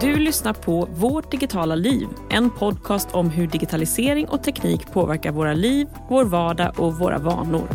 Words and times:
Du 0.00 0.16
lyssnar 0.16 0.52
på 0.52 0.88
Vårt 0.94 1.30
digitala 1.30 1.74
liv, 1.74 2.08
en 2.30 2.50
podcast 2.50 3.08
om 3.14 3.30
hur 3.30 3.46
digitalisering 3.46 4.28
och 4.28 4.42
teknik 4.42 4.92
påverkar 4.92 5.32
våra 5.32 5.54
liv, 5.54 5.86
vår 6.08 6.24
vardag 6.24 6.80
och 6.80 6.94
våra 6.94 7.18
vanor. 7.18 7.68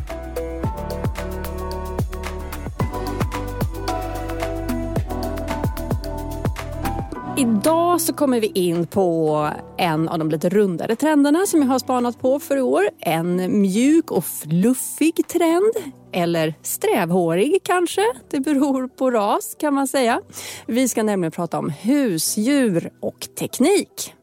Idag 7.37 8.01
så 8.01 8.13
kommer 8.13 8.39
vi 8.39 8.47
in 8.47 8.87
på 8.87 9.49
en 9.77 10.09
av 10.09 10.19
de 10.19 10.29
lite 10.29 10.49
rundare 10.49 10.95
trenderna 10.95 11.45
som 11.45 11.61
jag 11.61 11.67
har 11.67 11.79
spanat 11.79 12.19
på 12.21 12.39
för 12.39 12.57
i 12.57 12.61
år. 12.61 12.83
En 12.99 13.61
mjuk 13.61 14.11
och 14.11 14.25
fluffig 14.25 15.27
trend. 15.27 16.02
Eller 16.13 16.53
strävhårig 16.61 17.59
kanske. 17.63 18.01
Det 18.29 18.39
beror 18.39 18.87
på 18.87 19.11
ras 19.11 19.55
kan 19.59 19.73
man 19.73 19.87
säga. 19.87 20.21
Vi 20.67 20.87
ska 20.87 21.03
nämligen 21.03 21.31
prata 21.31 21.59
om 21.59 21.69
husdjur 21.69 22.91
och 22.99 23.27
teknik. 23.39 24.13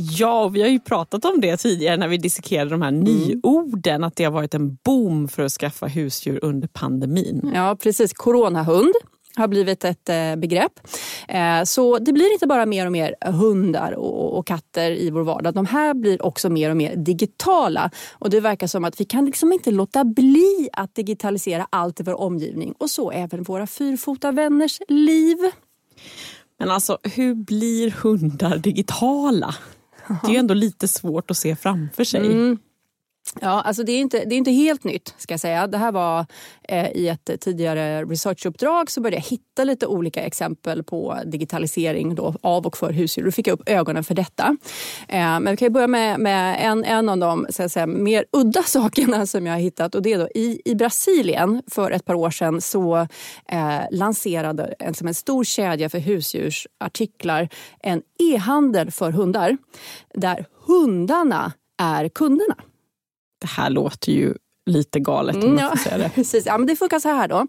Ja, 0.00 0.48
vi 0.48 0.62
har 0.62 0.68
ju 0.68 0.80
pratat 0.80 1.24
om 1.24 1.40
det 1.40 1.56
tidigare 1.56 1.96
när 1.96 2.08
vi 2.08 2.16
dissekerade 2.16 2.70
de 2.70 2.82
här 2.82 2.88
mm. 2.88 3.04
nyorden. 3.04 4.04
Att 4.04 4.16
det 4.16 4.24
har 4.24 4.32
varit 4.32 4.54
en 4.54 4.78
boom 4.84 5.28
för 5.28 5.42
att 5.42 5.52
skaffa 5.52 5.86
husdjur 5.86 6.44
under 6.44 6.68
pandemin. 6.68 7.52
Ja, 7.54 7.76
precis. 7.82 8.12
Coronahund 8.12 8.92
har 9.38 9.48
blivit 9.48 9.84
ett 9.84 10.08
eh, 10.08 10.36
begrepp. 10.36 10.80
Eh, 11.28 11.62
så 11.64 11.98
det 11.98 12.12
blir 12.12 12.32
inte 12.32 12.46
bara 12.46 12.66
mer 12.66 12.86
och 12.86 12.92
mer 12.92 13.14
hundar 13.24 13.92
och 13.92 14.46
katter 14.46 14.90
i 14.90 15.10
vår 15.10 15.22
vardag. 15.22 15.54
De 15.54 15.66
här 15.66 15.94
blir 15.94 16.26
också 16.26 16.50
mer 16.50 16.70
och 16.70 16.76
mer 16.76 16.96
digitala. 16.96 17.90
Och 18.12 18.30
det 18.30 18.40
verkar 18.40 18.66
som 18.66 18.84
att 18.84 19.00
vi 19.00 19.04
kan 19.04 19.24
liksom 19.24 19.52
inte 19.52 19.70
låta 19.70 20.04
bli 20.04 20.68
att 20.72 20.94
digitalisera 20.94 21.66
allt 21.70 22.00
i 22.00 22.02
vår 22.02 22.20
omgivning. 22.20 22.74
Och 22.78 22.90
så 22.90 23.10
även 23.10 23.42
våra 23.42 23.66
fyrfota 23.66 24.32
vänners 24.32 24.80
liv. 24.88 25.36
Men 26.58 26.70
alltså, 26.70 26.98
hur 27.02 27.34
blir 27.34 27.90
hundar 27.90 28.58
digitala? 28.58 29.54
Det 30.22 30.28
är 30.28 30.32
ju 30.32 30.38
ändå 30.38 30.54
lite 30.54 30.88
svårt 30.88 31.30
att 31.30 31.36
se 31.36 31.56
framför 31.56 32.04
sig. 32.04 32.26
Mm. 32.26 32.58
Ja, 33.40 33.60
alltså 33.60 33.82
det 33.82 33.92
är, 33.92 34.00
inte, 34.00 34.24
det 34.24 34.34
är 34.34 34.36
inte 34.36 34.50
helt 34.50 34.84
nytt 34.84 35.14
ska 35.18 35.32
jag 35.32 35.40
säga. 35.40 35.66
Det 35.66 35.78
här 35.78 35.92
var 35.92 36.26
eh, 36.62 36.90
i 36.90 37.08
ett 37.08 37.30
tidigare 37.40 38.04
researchuppdrag 38.04 38.90
så 38.90 39.00
började 39.00 39.16
jag 39.16 39.22
hitta 39.22 39.64
lite 39.64 39.86
olika 39.86 40.22
exempel 40.22 40.82
på 40.82 41.18
digitalisering 41.26 42.14
då, 42.14 42.34
av 42.42 42.66
och 42.66 42.76
för 42.76 42.92
husdjur. 42.92 43.24
Då 43.24 43.30
fick 43.30 43.46
jag 43.46 43.60
upp 43.60 43.68
ögonen 43.68 44.04
för 44.04 44.14
detta. 44.14 44.56
Eh, 45.08 45.40
men 45.40 45.46
vi 45.46 45.56
kan 45.56 45.72
börja 45.72 45.86
med, 45.86 46.20
med 46.20 46.56
en, 46.60 46.84
en 46.84 47.08
av 47.08 47.18
de 47.18 47.46
så 47.50 47.68
säga, 47.68 47.86
mer 47.86 48.24
udda 48.32 48.62
sakerna 48.66 49.26
som 49.26 49.46
jag 49.46 49.54
har 49.54 49.60
hittat. 49.60 49.94
Och 49.94 50.02
det 50.02 50.12
är 50.12 50.18
då, 50.18 50.28
i, 50.34 50.62
I 50.64 50.74
Brasilien 50.74 51.62
för 51.70 51.90
ett 51.90 52.04
par 52.04 52.14
år 52.14 52.30
sedan 52.30 52.60
så 52.60 52.96
eh, 53.48 53.80
lanserade 53.90 54.74
en, 54.78 54.94
som 54.94 55.08
en 55.08 55.14
stor 55.14 55.44
kedja 55.44 55.88
för 55.88 55.98
husdjursartiklar 55.98 57.48
en 57.80 58.02
e-handel 58.18 58.90
för 58.90 59.10
hundar 59.10 59.56
där 60.14 60.46
hundarna 60.66 61.52
är 61.78 62.08
kunderna 62.08 62.56
det 63.38 63.46
här 63.46 63.70
låter 63.70 64.12
ju 64.12 64.34
lite 64.68 65.00
galet 65.00 65.36
om 65.36 65.42
mm, 65.42 65.58
ja, 65.58 65.76
säga 65.76 65.98
det. 65.98 66.08
Precis. 66.14 66.46
Ja, 66.46 66.58
men 66.58 66.66
det 66.66 66.76
funkar 66.76 66.98
så 66.98 67.08
här 67.08 67.28
då. 67.28 67.46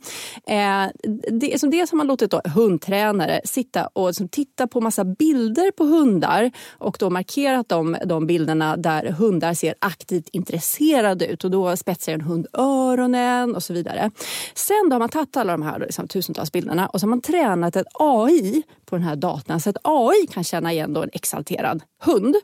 Eh, 0.47 0.87
det, 1.31 1.59
som 1.59 1.69
dels 1.69 1.91
har 1.91 1.97
man 1.97 2.07
låtit 2.07 2.31
då 2.31 2.41
hundtränare 2.55 3.41
sitta 3.45 3.87
och 3.87 4.15
som 4.15 4.29
titta 4.29 4.67
på 4.67 4.81
massa 4.81 5.03
bilder 5.03 5.71
på 5.71 5.83
hundar 5.83 6.51
och 6.77 6.97
då 6.99 7.09
markerat 7.09 7.69
de, 7.69 7.97
de 8.05 8.27
bilderna 8.27 8.77
där 8.77 9.11
hundar 9.11 9.53
ser 9.53 9.75
aktivt 9.81 10.29
intresserade 10.31 11.27
ut 11.27 11.43
och 11.43 11.51
då 11.51 11.77
spetsar 11.77 12.13
en 12.13 12.21
hund 12.21 12.47
öronen 12.53 13.55
och 13.55 13.63
så 13.63 13.73
vidare. 13.73 14.11
Sen 14.55 14.89
då 14.89 14.93
har 14.93 14.99
man 14.99 15.09
tagit 15.09 15.37
alla 15.37 15.51
de 15.51 15.61
här 15.61 15.79
liksom, 15.79 16.07
tusentals 16.07 16.51
bilderna 16.51 16.87
och 16.87 16.99
så 16.99 17.05
har 17.05 17.09
man 17.09 17.21
tränat 17.21 17.75
ett 17.75 17.87
AI 17.93 18.63
på 18.85 18.95
den 18.95 19.03
här 19.03 19.15
datorn 19.15 19.59
så 19.59 19.69
att 19.69 19.77
AI 19.83 20.27
kan 20.31 20.43
känna 20.43 20.71
igen 20.71 20.93
då 20.93 21.03
en 21.03 21.09
exalterad 21.13 21.83
hund. 22.03 22.35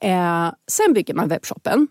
Eh, 0.00 0.52
sen 0.70 0.92
bygger 0.92 1.14
man 1.14 1.28
webbshoppen 1.28 1.88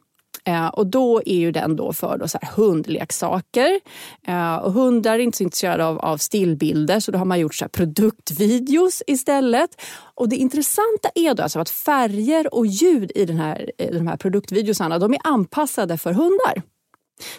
Eh, 0.50 0.68
och 0.68 0.88
då 0.88 1.22
är 1.26 1.38
ju 1.38 1.52
den 1.52 1.76
då 1.76 1.94
för 1.94 2.18
då 2.18 2.28
så 2.28 2.38
här 2.42 2.52
hundleksaker. 2.56 3.80
Eh, 4.28 4.56
och 4.56 4.74
hundar 4.74 5.14
är 5.14 5.20
inte 5.20 5.38
så 5.38 5.44
intresserade 5.44 5.86
av, 5.86 6.00
av 6.00 6.18
stillbilder 6.18 7.00
så 7.00 7.12
då 7.12 7.18
har 7.18 7.26
man 7.26 7.40
gjort 7.40 7.56
så 7.56 7.70
produktvideos 7.70 9.04
istället. 9.08 9.70
Och 10.16 10.30
det 10.30 10.36
intressanta 10.36 11.10
är 11.16 11.34
då 11.34 11.44
alltså 11.44 11.60
att 11.60 11.70
färger 11.70 12.54
och 12.54 12.66
ljud 12.66 13.12
i 13.16 13.26
den 13.26 13.38
här, 13.38 13.72
de 13.78 14.08
här 14.08 14.18
produktvideosarna 14.18 15.00
de 15.00 15.14
är 15.14 15.20
anpassade 15.24 15.98
för 15.98 16.14
hundar. 16.14 16.79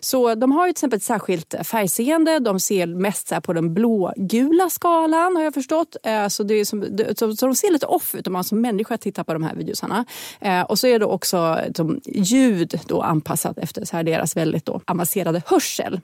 Så 0.01 0.35
de 0.35 0.53
har 0.53 0.67
ju 0.67 0.73
till 0.73 0.77
exempel 0.77 0.97
ett 0.97 1.03
särskilt 1.03 1.55
färgseende. 1.65 2.39
De 2.39 2.61
ser 2.61 2.87
mest 2.87 3.29
så 3.29 3.41
på 3.41 3.53
den 3.53 3.75
blågula 3.75 4.71
skalan 4.71 5.37
har 5.37 5.43
jag 5.43 5.55
förstått. 5.55 5.97
Eh, 6.03 6.29
så, 6.29 6.43
det 6.43 6.55
är 6.55 6.65
som, 6.65 6.83
så 7.17 7.47
de 7.47 7.55
ser 7.55 7.73
lite 7.73 7.87
off 7.87 8.15
ut 8.15 8.27
om 8.27 8.33
man 8.33 8.45
som 8.45 8.61
människa 8.61 8.99
tittar 8.99 9.25
på 9.25 9.33
de 9.33 9.43
här 9.43 9.55
videosarna. 9.55 10.05
Eh, 10.41 10.63
och 10.63 10.79
så 10.79 10.87
är 10.87 10.99
det 10.99 11.05
också 11.07 11.59
som 11.77 12.01
ljud 12.05 12.81
då 12.87 13.03
anpassat 13.03 13.59
efter 13.59 13.85
så 13.85 13.97
här 13.97 14.05
deras 14.05 14.37
väldigt 14.37 14.65
då 14.65 14.81
avancerade 14.87 15.43
hörsel. 15.47 16.01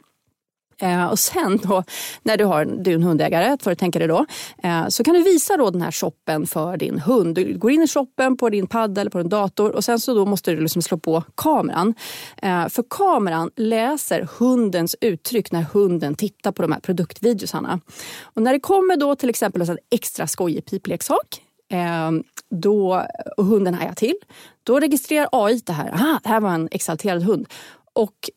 Eh, 0.82 1.06
och 1.06 1.18
sen 1.18 1.60
då, 1.62 1.84
när 2.22 2.36
du 2.36 2.44
har 2.44 2.64
du 2.64 2.90
är 2.90 2.94
en 2.94 3.02
hundägare, 3.02 3.56
får 3.60 3.70
du 3.70 3.74
tänka 3.74 3.98
dig 3.98 4.08
då, 4.08 4.26
eh, 4.62 4.88
så 4.88 5.04
kan 5.04 5.14
du 5.14 5.22
visa 5.22 5.56
då 5.56 5.70
den 5.70 5.82
här 5.82 5.90
shoppen 5.90 6.46
för 6.46 6.76
din 6.76 6.98
hund. 6.98 7.34
Du 7.34 7.58
går 7.58 7.70
in 7.70 7.82
i 7.82 7.88
shoppen 7.88 8.36
på 8.36 8.50
din 8.50 8.66
padda 8.66 9.00
eller 9.00 9.10
på 9.10 9.18
din 9.18 9.28
dator 9.28 9.70
och 9.70 9.84
sen 9.84 10.00
så 10.00 10.14
då 10.14 10.26
måste 10.26 10.50
du 10.50 10.60
liksom 10.60 10.82
slå 10.82 10.98
på 10.98 11.22
kameran. 11.34 11.94
Eh, 12.42 12.68
för 12.68 12.84
kameran 12.90 13.50
läser 13.56 14.28
hundens 14.38 14.96
uttryck 15.00 15.52
när 15.52 15.62
hunden 15.62 16.14
tittar 16.14 16.52
på 16.52 16.62
de 16.62 16.72
här 16.72 16.80
produktvideosarna. 16.80 17.80
Och 18.22 18.42
när 18.42 18.52
det 18.52 18.60
kommer 18.60 18.96
då 18.96 19.16
till 19.16 19.30
exempel 19.30 19.70
en 19.70 19.78
extra 19.90 20.26
skojig 20.26 20.64
pipleksak 20.64 21.42
eh, 21.72 22.10
då, 22.50 23.06
och 23.36 23.44
hunden 23.44 23.74
hajar 23.74 23.94
till, 23.94 24.16
då 24.62 24.80
registrerar 24.80 25.28
AI 25.32 25.60
det 25.66 25.72
här. 25.72 25.94
Aha, 25.94 26.20
det 26.22 26.28
här 26.28 26.40
var 26.40 26.50
en 26.50 26.68
exalterad 26.70 27.22
hund. 27.22 27.46
Och 27.92 28.30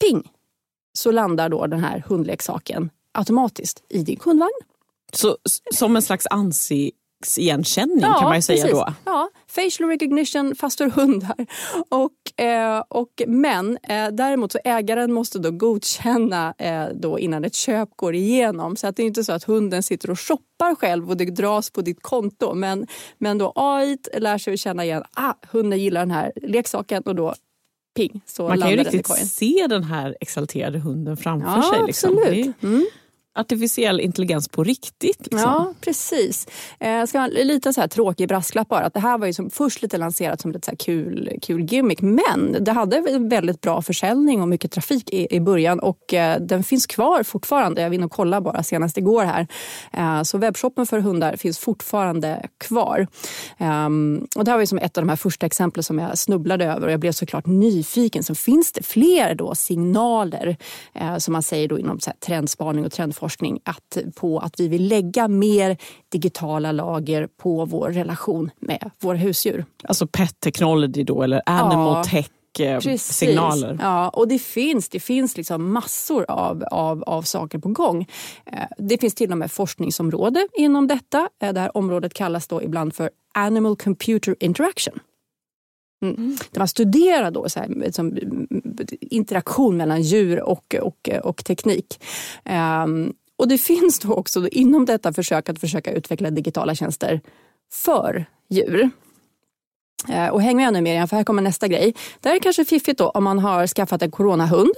ping! 0.00 0.30
Så 0.96 1.10
landar 1.10 1.48
då 1.48 1.66
den 1.66 1.80
här 1.80 2.04
hundleksaken 2.06 2.90
automatiskt 3.12 3.82
i 3.88 4.02
din 4.02 4.16
kundvagn. 4.16 4.60
Så 5.12 5.36
som 5.74 5.96
en 5.96 6.02
slags 6.02 6.26
ansiktsigenkänning 6.30 8.00
ja, 8.00 8.14
kan 8.14 8.24
man 8.24 8.36
ju 8.36 8.42
säga 8.42 8.62
precis. 8.62 8.78
då? 8.78 8.92
Ja, 9.04 9.30
facial 9.48 9.88
recognition 9.88 10.54
fast 10.54 10.78
för 10.78 10.90
hundar. 10.90 11.46
Och, 11.88 12.44
eh, 12.44 12.82
och, 12.88 13.22
men 13.26 13.78
eh, 13.82 14.08
däremot 14.08 14.52
så 14.52 14.58
ägaren 14.64 15.12
måste 15.12 15.38
då 15.38 15.50
godkänna 15.50 16.54
eh, 16.58 16.86
då 16.94 17.18
innan 17.18 17.44
ett 17.44 17.54
köp 17.54 17.88
går 17.96 18.14
igenom. 18.14 18.76
Så 18.76 18.86
att 18.86 18.96
det 18.96 19.02
är 19.02 19.06
inte 19.06 19.24
så 19.24 19.32
att 19.32 19.44
hunden 19.44 19.82
sitter 19.82 20.10
och 20.10 20.20
shoppar 20.20 20.74
själv 20.74 21.10
och 21.10 21.16
det 21.16 21.24
dras 21.24 21.70
på 21.70 21.80
ditt 21.80 22.02
konto. 22.02 22.54
Men, 22.54 22.86
men 23.18 23.38
då 23.38 23.52
AI 23.54 23.98
lär 24.18 24.38
sig 24.38 24.54
att 24.54 24.60
känna 24.60 24.84
igen, 24.84 25.02
ah, 25.14 25.34
hunden 25.50 25.78
gillar 25.78 26.00
den 26.00 26.10
här 26.10 26.32
leksaken 26.42 27.02
och 27.02 27.14
då 27.14 27.34
ping 27.96 28.20
så 28.26 28.48
Man 28.48 28.60
kan 28.60 28.70
ju 28.70 28.76
riktigt 28.76 29.06
se 29.06 29.66
den 29.68 29.84
här 29.84 30.16
exalterade 30.20 30.78
hunden 30.78 31.16
framför 31.16 31.56
ja, 31.56 31.70
sig. 31.74 31.86
Liksom. 31.86 32.18
Absolut. 32.18 32.62
Mm 32.62 32.86
artificiell 33.36 34.00
intelligens 34.00 34.48
på 34.48 34.64
riktigt. 34.64 35.18
Liksom. 35.18 35.40
Ja, 35.40 35.72
precis. 35.80 36.46
Eh, 36.80 37.04
ska 37.04 37.20
man, 37.20 37.30
lite 37.30 37.72
så 37.72 37.80
här 37.80 37.88
tråkig 37.88 38.28
brasklapp 38.28 38.68
bara. 38.68 38.84
Att 38.84 38.94
det 38.94 39.00
här 39.00 39.18
var 39.18 39.26
ju 39.26 39.32
som, 39.32 39.50
först 39.50 39.82
lite 39.82 39.98
lanserat 39.98 40.40
som 40.40 40.52
lite 40.52 40.70
så 40.70 40.76
kul, 40.76 41.38
kul 41.42 41.72
gimmick. 41.72 42.00
Men 42.00 42.56
det 42.60 42.72
hade 42.72 43.18
väldigt 43.18 43.60
bra 43.60 43.82
försäljning 43.82 44.42
och 44.42 44.48
mycket 44.48 44.72
trafik 44.72 45.10
i, 45.10 45.36
i 45.36 45.40
början. 45.40 45.80
Och 45.80 46.14
eh, 46.14 46.40
den 46.40 46.64
finns 46.64 46.86
kvar 46.86 47.22
fortfarande. 47.22 47.82
Jag 47.82 47.88
var 47.88 47.94
inne 47.94 48.06
och 48.06 48.12
kollade 48.12 48.40
bara 48.40 48.62
senast 48.62 48.98
igår 48.98 49.24
här. 49.24 49.46
Eh, 49.92 50.22
så 50.22 50.38
webbshoppen 50.38 50.86
för 50.86 50.98
hundar 50.98 51.36
finns 51.36 51.58
fortfarande 51.58 52.48
kvar. 52.58 53.06
Ehm, 53.58 54.26
och 54.36 54.44
det 54.44 54.50
här 54.50 54.56
var 54.56 54.62
ju 54.62 54.66
som 54.66 54.78
ett 54.78 54.98
av 54.98 55.04
de 55.04 55.08
här 55.08 55.16
första 55.16 55.46
exemplen 55.46 55.82
som 55.82 55.98
jag 55.98 56.18
snubblade 56.18 56.64
över. 56.64 56.86
Och 56.86 56.92
jag 56.92 57.00
blev 57.00 57.12
såklart 57.12 57.46
nyfiken. 57.46 58.22
Så 58.22 58.34
finns 58.34 58.72
det 58.72 58.82
fler 58.82 59.34
då 59.34 59.54
signaler 59.54 60.56
eh, 60.94 61.16
som 61.16 61.32
man 61.32 61.42
säger 61.42 61.68
då 61.68 61.78
inom 61.78 62.00
så 62.00 62.10
trendspaning 62.20 62.84
och 62.84 62.92
trendforskning 62.92 63.25
forskning 63.26 63.60
att, 63.64 63.98
på 64.16 64.38
att 64.38 64.60
vi 64.60 64.68
vill 64.68 64.88
lägga 64.88 65.28
mer 65.28 65.76
digitala 66.08 66.72
lager 66.72 67.28
på 67.42 67.64
vår 67.64 67.90
relation 67.90 68.50
med 68.58 68.90
våra 69.00 69.16
husdjur. 69.16 69.64
Alltså 69.84 70.06
pet 70.06 70.40
technology 70.40 71.04
då 71.04 71.22
eller 71.22 71.42
animal 71.46 71.96
ja. 71.96 72.04
tech 72.04 72.30
Precis. 72.56 73.02
signaler. 73.02 73.78
Ja, 73.82 74.08
och 74.08 74.28
det 74.28 74.38
finns, 74.38 74.88
det 74.88 75.00
finns 75.00 75.36
liksom 75.36 75.72
massor 75.72 76.24
av, 76.28 76.64
av, 76.70 77.02
av 77.02 77.22
saker 77.22 77.58
på 77.58 77.68
gång. 77.68 78.06
Eh, 78.46 78.58
det 78.78 78.98
finns 78.98 79.14
till 79.14 79.32
och 79.32 79.38
med 79.38 79.50
forskningsområde 79.50 80.48
inom 80.54 80.86
detta. 80.86 81.28
Eh, 81.42 81.52
det 81.52 81.60
här 81.60 81.76
området 81.76 82.14
kallas 82.14 82.48
då 82.48 82.62
ibland 82.62 82.94
för 82.94 83.10
Animal 83.34 83.76
Computer 83.76 84.36
Interaction. 84.40 85.00
Mm. 86.02 86.14
mm. 86.14 86.36
Där 86.50 86.58
man 86.58 86.68
studerar 86.68 87.30
då 87.30 87.48
så 87.48 87.60
här, 87.60 87.68
liksom, 87.68 88.18
interaktion 89.00 89.76
mellan 89.76 90.02
djur 90.02 90.42
och, 90.42 90.74
och, 90.82 91.08
och 91.22 91.44
teknik. 91.44 92.04
Um, 92.84 93.14
och 93.36 93.48
det 93.48 93.58
finns 93.72 93.98
då 93.98 94.14
också 94.14 94.48
inom 94.48 94.84
detta 94.84 95.12
försök 95.12 95.48
att 95.48 95.60
försöka 95.60 95.92
utveckla 95.92 96.30
digitala 96.30 96.74
tjänster 96.74 97.20
för 97.72 98.26
djur. 98.48 98.90
Eh, 100.08 100.28
och 100.28 100.42
häng 100.42 100.56
med 100.56 100.72
nu 100.72 100.80
Miriam, 100.80 101.08
för 101.08 101.16
här 101.16 101.24
kommer 101.24 101.42
nästa 101.42 101.68
grej. 101.68 101.94
Det 102.20 102.28
här 102.28 102.36
är 102.36 102.40
kanske 102.40 102.64
fiffigt 102.64 102.98
då 102.98 103.08
om 103.10 103.24
man 103.24 103.38
har 103.38 103.66
skaffat 103.66 104.02
en 104.02 104.10
coronahund 104.10 104.72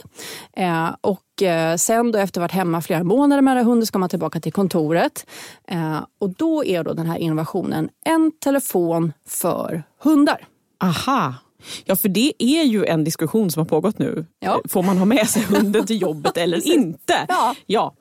eh, 0.56 0.90
och 1.00 1.42
eh, 1.42 1.76
sen 1.76 2.12
då 2.12 2.18
efter 2.18 2.40
varit 2.40 2.52
hemma 2.52 2.80
flera 2.80 3.04
månader 3.04 3.42
med 3.42 3.56
den 3.56 3.64
här 3.64 3.70
hunden 3.70 3.86
ska 3.86 3.98
man 3.98 4.08
tillbaka 4.08 4.40
till 4.40 4.52
kontoret. 4.52 5.26
Eh, 5.68 5.98
och 6.18 6.30
då 6.30 6.64
är 6.64 6.84
då 6.84 6.92
den 6.92 7.06
här 7.06 7.18
innovationen 7.18 7.88
en 8.04 8.32
telefon 8.38 9.12
för 9.26 9.82
hundar. 10.02 10.46
Aha. 10.84 11.34
Ja, 11.84 11.96
för 11.96 12.08
det 12.08 12.32
är 12.38 12.62
ju 12.62 12.84
en 12.84 13.04
diskussion 13.04 13.50
som 13.50 13.60
har 13.60 13.64
pågått 13.64 13.98
nu. 13.98 14.26
Ja. 14.38 14.60
Får 14.68 14.82
man 14.82 14.98
ha 14.98 15.04
med 15.04 15.28
sig 15.28 15.42
hunden 15.42 15.86
till 15.86 16.02
jobbet 16.02 16.36
eller 16.36 16.66
inte? 16.66 17.26
Ja. 17.28 17.54
ja. 17.66 17.94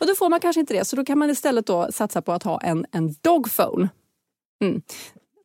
Och 0.00 0.06
då 0.06 0.14
får 0.14 0.28
man 0.30 0.40
kanske 0.40 0.60
inte 0.60 0.74
det, 0.74 0.84
så 0.84 0.96
då 0.96 1.04
kan 1.04 1.18
man 1.18 1.30
istället 1.30 1.66
då 1.66 1.88
satsa 1.92 2.22
på 2.22 2.32
att 2.32 2.42
ha 2.42 2.60
en, 2.60 2.86
en 2.92 3.14
dogphone. 3.20 3.88
Mm. 4.64 4.82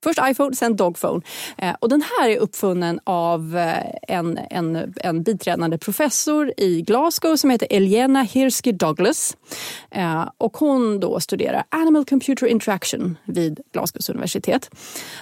Först 0.03 0.19
iPhone, 0.23 0.55
sen 0.55 0.75
Dogphone. 0.75 1.21
Eh, 1.57 1.75
och 1.79 1.89
den 1.89 2.01
här 2.01 2.29
är 2.29 2.37
uppfunnen 2.37 2.99
av 3.03 3.57
eh, 3.57 4.17
en, 4.17 4.39
en, 4.49 4.93
en 4.95 5.23
biträdande 5.23 5.77
professor 5.77 6.53
i 6.57 6.81
Glasgow 6.81 7.35
som 7.35 7.49
heter 7.49 7.67
Elena 7.69 8.21
Hirsky 8.21 8.71
Douglas. 8.71 9.37
Eh, 9.91 10.29
och 10.37 10.57
hon 10.57 10.99
då 10.99 11.19
studerar 11.19 11.63
Animal 11.69 12.05
Computer 12.05 12.47
Interaction 12.47 13.17
vid 13.25 13.59
Glasgows 13.73 14.09
universitet. 14.09 14.69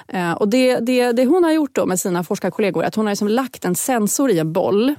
Eh, 0.07 0.31
och 0.31 0.49
det, 0.49 0.79
det, 0.79 1.11
det 1.11 1.25
hon 1.25 1.43
har 1.43 1.51
gjort 1.51 1.75
då 1.75 1.85
med 1.85 1.99
sina 1.99 2.23
forskarkollegor 2.23 2.83
är 2.83 2.87
att 2.87 2.95
hon 2.95 3.05
har 3.05 3.11
liksom 3.11 3.27
lagt 3.27 3.65
en 3.65 3.75
sensor 3.75 4.31
i 4.31 4.39
en 4.39 4.53
boll. 4.53 4.95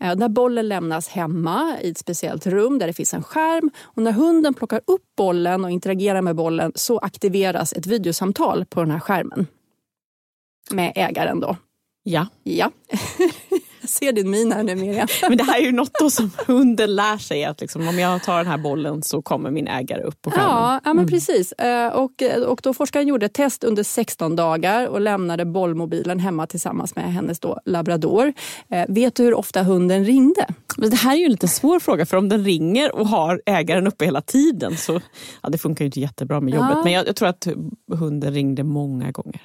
Eh, 0.00 0.14
där 0.14 0.28
bollen 0.28 0.68
lämnas 0.68 1.08
hemma 1.08 1.76
i 1.82 1.90
ett 1.90 1.98
speciellt 1.98 2.46
rum 2.46 2.78
där 2.78 2.86
det 2.86 2.92
finns 2.92 3.14
en 3.14 3.22
skärm. 3.22 3.70
Och 3.82 4.02
när 4.02 4.12
hunden 4.12 4.54
plockar 4.54 4.80
upp 4.86 5.02
bollen 5.16 5.64
och 5.64 5.70
interagerar 5.70 6.22
med 6.22 6.36
bollen 6.36 6.72
så 6.74 6.98
aktiveras 6.98 7.72
ett 7.72 7.86
videosamtal 7.86 8.64
på 8.64 8.80
den 8.80 8.90
här 8.90 9.00
skärmen 9.00 9.23
med 10.70 10.92
ägaren 10.94 11.40
då. 11.40 11.56
Ja. 12.02 12.26
Ja. 12.42 12.70
Jag 13.84 13.90
ser 13.90 14.12
din 14.12 14.30
min 14.30 14.52
här 14.52 14.62
nu 14.62 14.74
Miriam. 14.74 15.08
Men 15.28 15.38
det 15.38 15.44
här 15.44 15.60
är 15.60 15.64
ju 15.64 15.72
något 15.72 16.12
som 16.12 16.30
hunden 16.46 16.94
lär 16.94 17.18
sig 17.18 17.44
att 17.44 17.60
liksom, 17.60 17.88
om 17.88 17.98
jag 17.98 18.22
tar 18.22 18.36
den 18.38 18.46
här 18.46 18.58
bollen 18.58 19.02
så 19.02 19.22
kommer 19.22 19.50
min 19.50 19.68
ägare 19.68 20.02
upp 20.02 20.22
på 20.22 20.30
skärmen. 20.30 20.50
Ja, 20.50 20.80
ja 20.84 20.94
men 20.94 21.06
precis. 21.06 21.52
Eh, 21.52 21.88
Och, 21.88 22.22
och 22.46 22.60
då 22.62 22.74
forskaren 22.74 23.08
gjorde 23.08 23.26
ett 23.26 23.34
test 23.34 23.64
under 23.64 23.82
16 23.82 24.36
dagar 24.36 24.86
och 24.86 25.00
lämnade 25.00 25.44
bollmobilen 25.44 26.20
hemma 26.20 26.46
tillsammans 26.46 26.96
med 26.96 27.12
hennes 27.12 27.40
då 27.40 27.60
labrador. 27.64 28.32
Eh, 28.68 28.84
Vet 28.88 29.14
du 29.14 29.22
hur 29.22 29.34
ofta 29.34 29.62
hunden 29.62 30.04
ringde? 30.04 30.46
Men 30.76 30.90
det 30.90 30.96
här 30.96 31.12
är 31.14 31.18
ju 31.18 31.24
en 31.24 31.30
lite 31.30 31.48
svår 31.48 31.80
fråga 31.80 32.06
för 32.06 32.16
om 32.16 32.28
den 32.28 32.44
ringer 32.44 32.94
och 32.94 33.08
har 33.08 33.42
ägaren 33.46 33.86
uppe 33.86 34.04
hela 34.04 34.20
tiden 34.20 34.76
så 34.76 35.00
ja, 35.42 35.48
det 35.48 35.58
funkar 35.58 35.84
ju 35.84 35.86
inte 35.86 36.00
jättebra 36.00 36.40
med 36.40 36.54
jobbet. 36.54 36.70
Ja. 36.74 36.82
Men 36.84 36.92
jag, 36.92 37.08
jag 37.08 37.16
tror 37.16 37.28
att 37.28 37.48
hunden 37.92 38.32
ringde 38.34 38.62
många 38.64 39.10
gånger. 39.10 39.40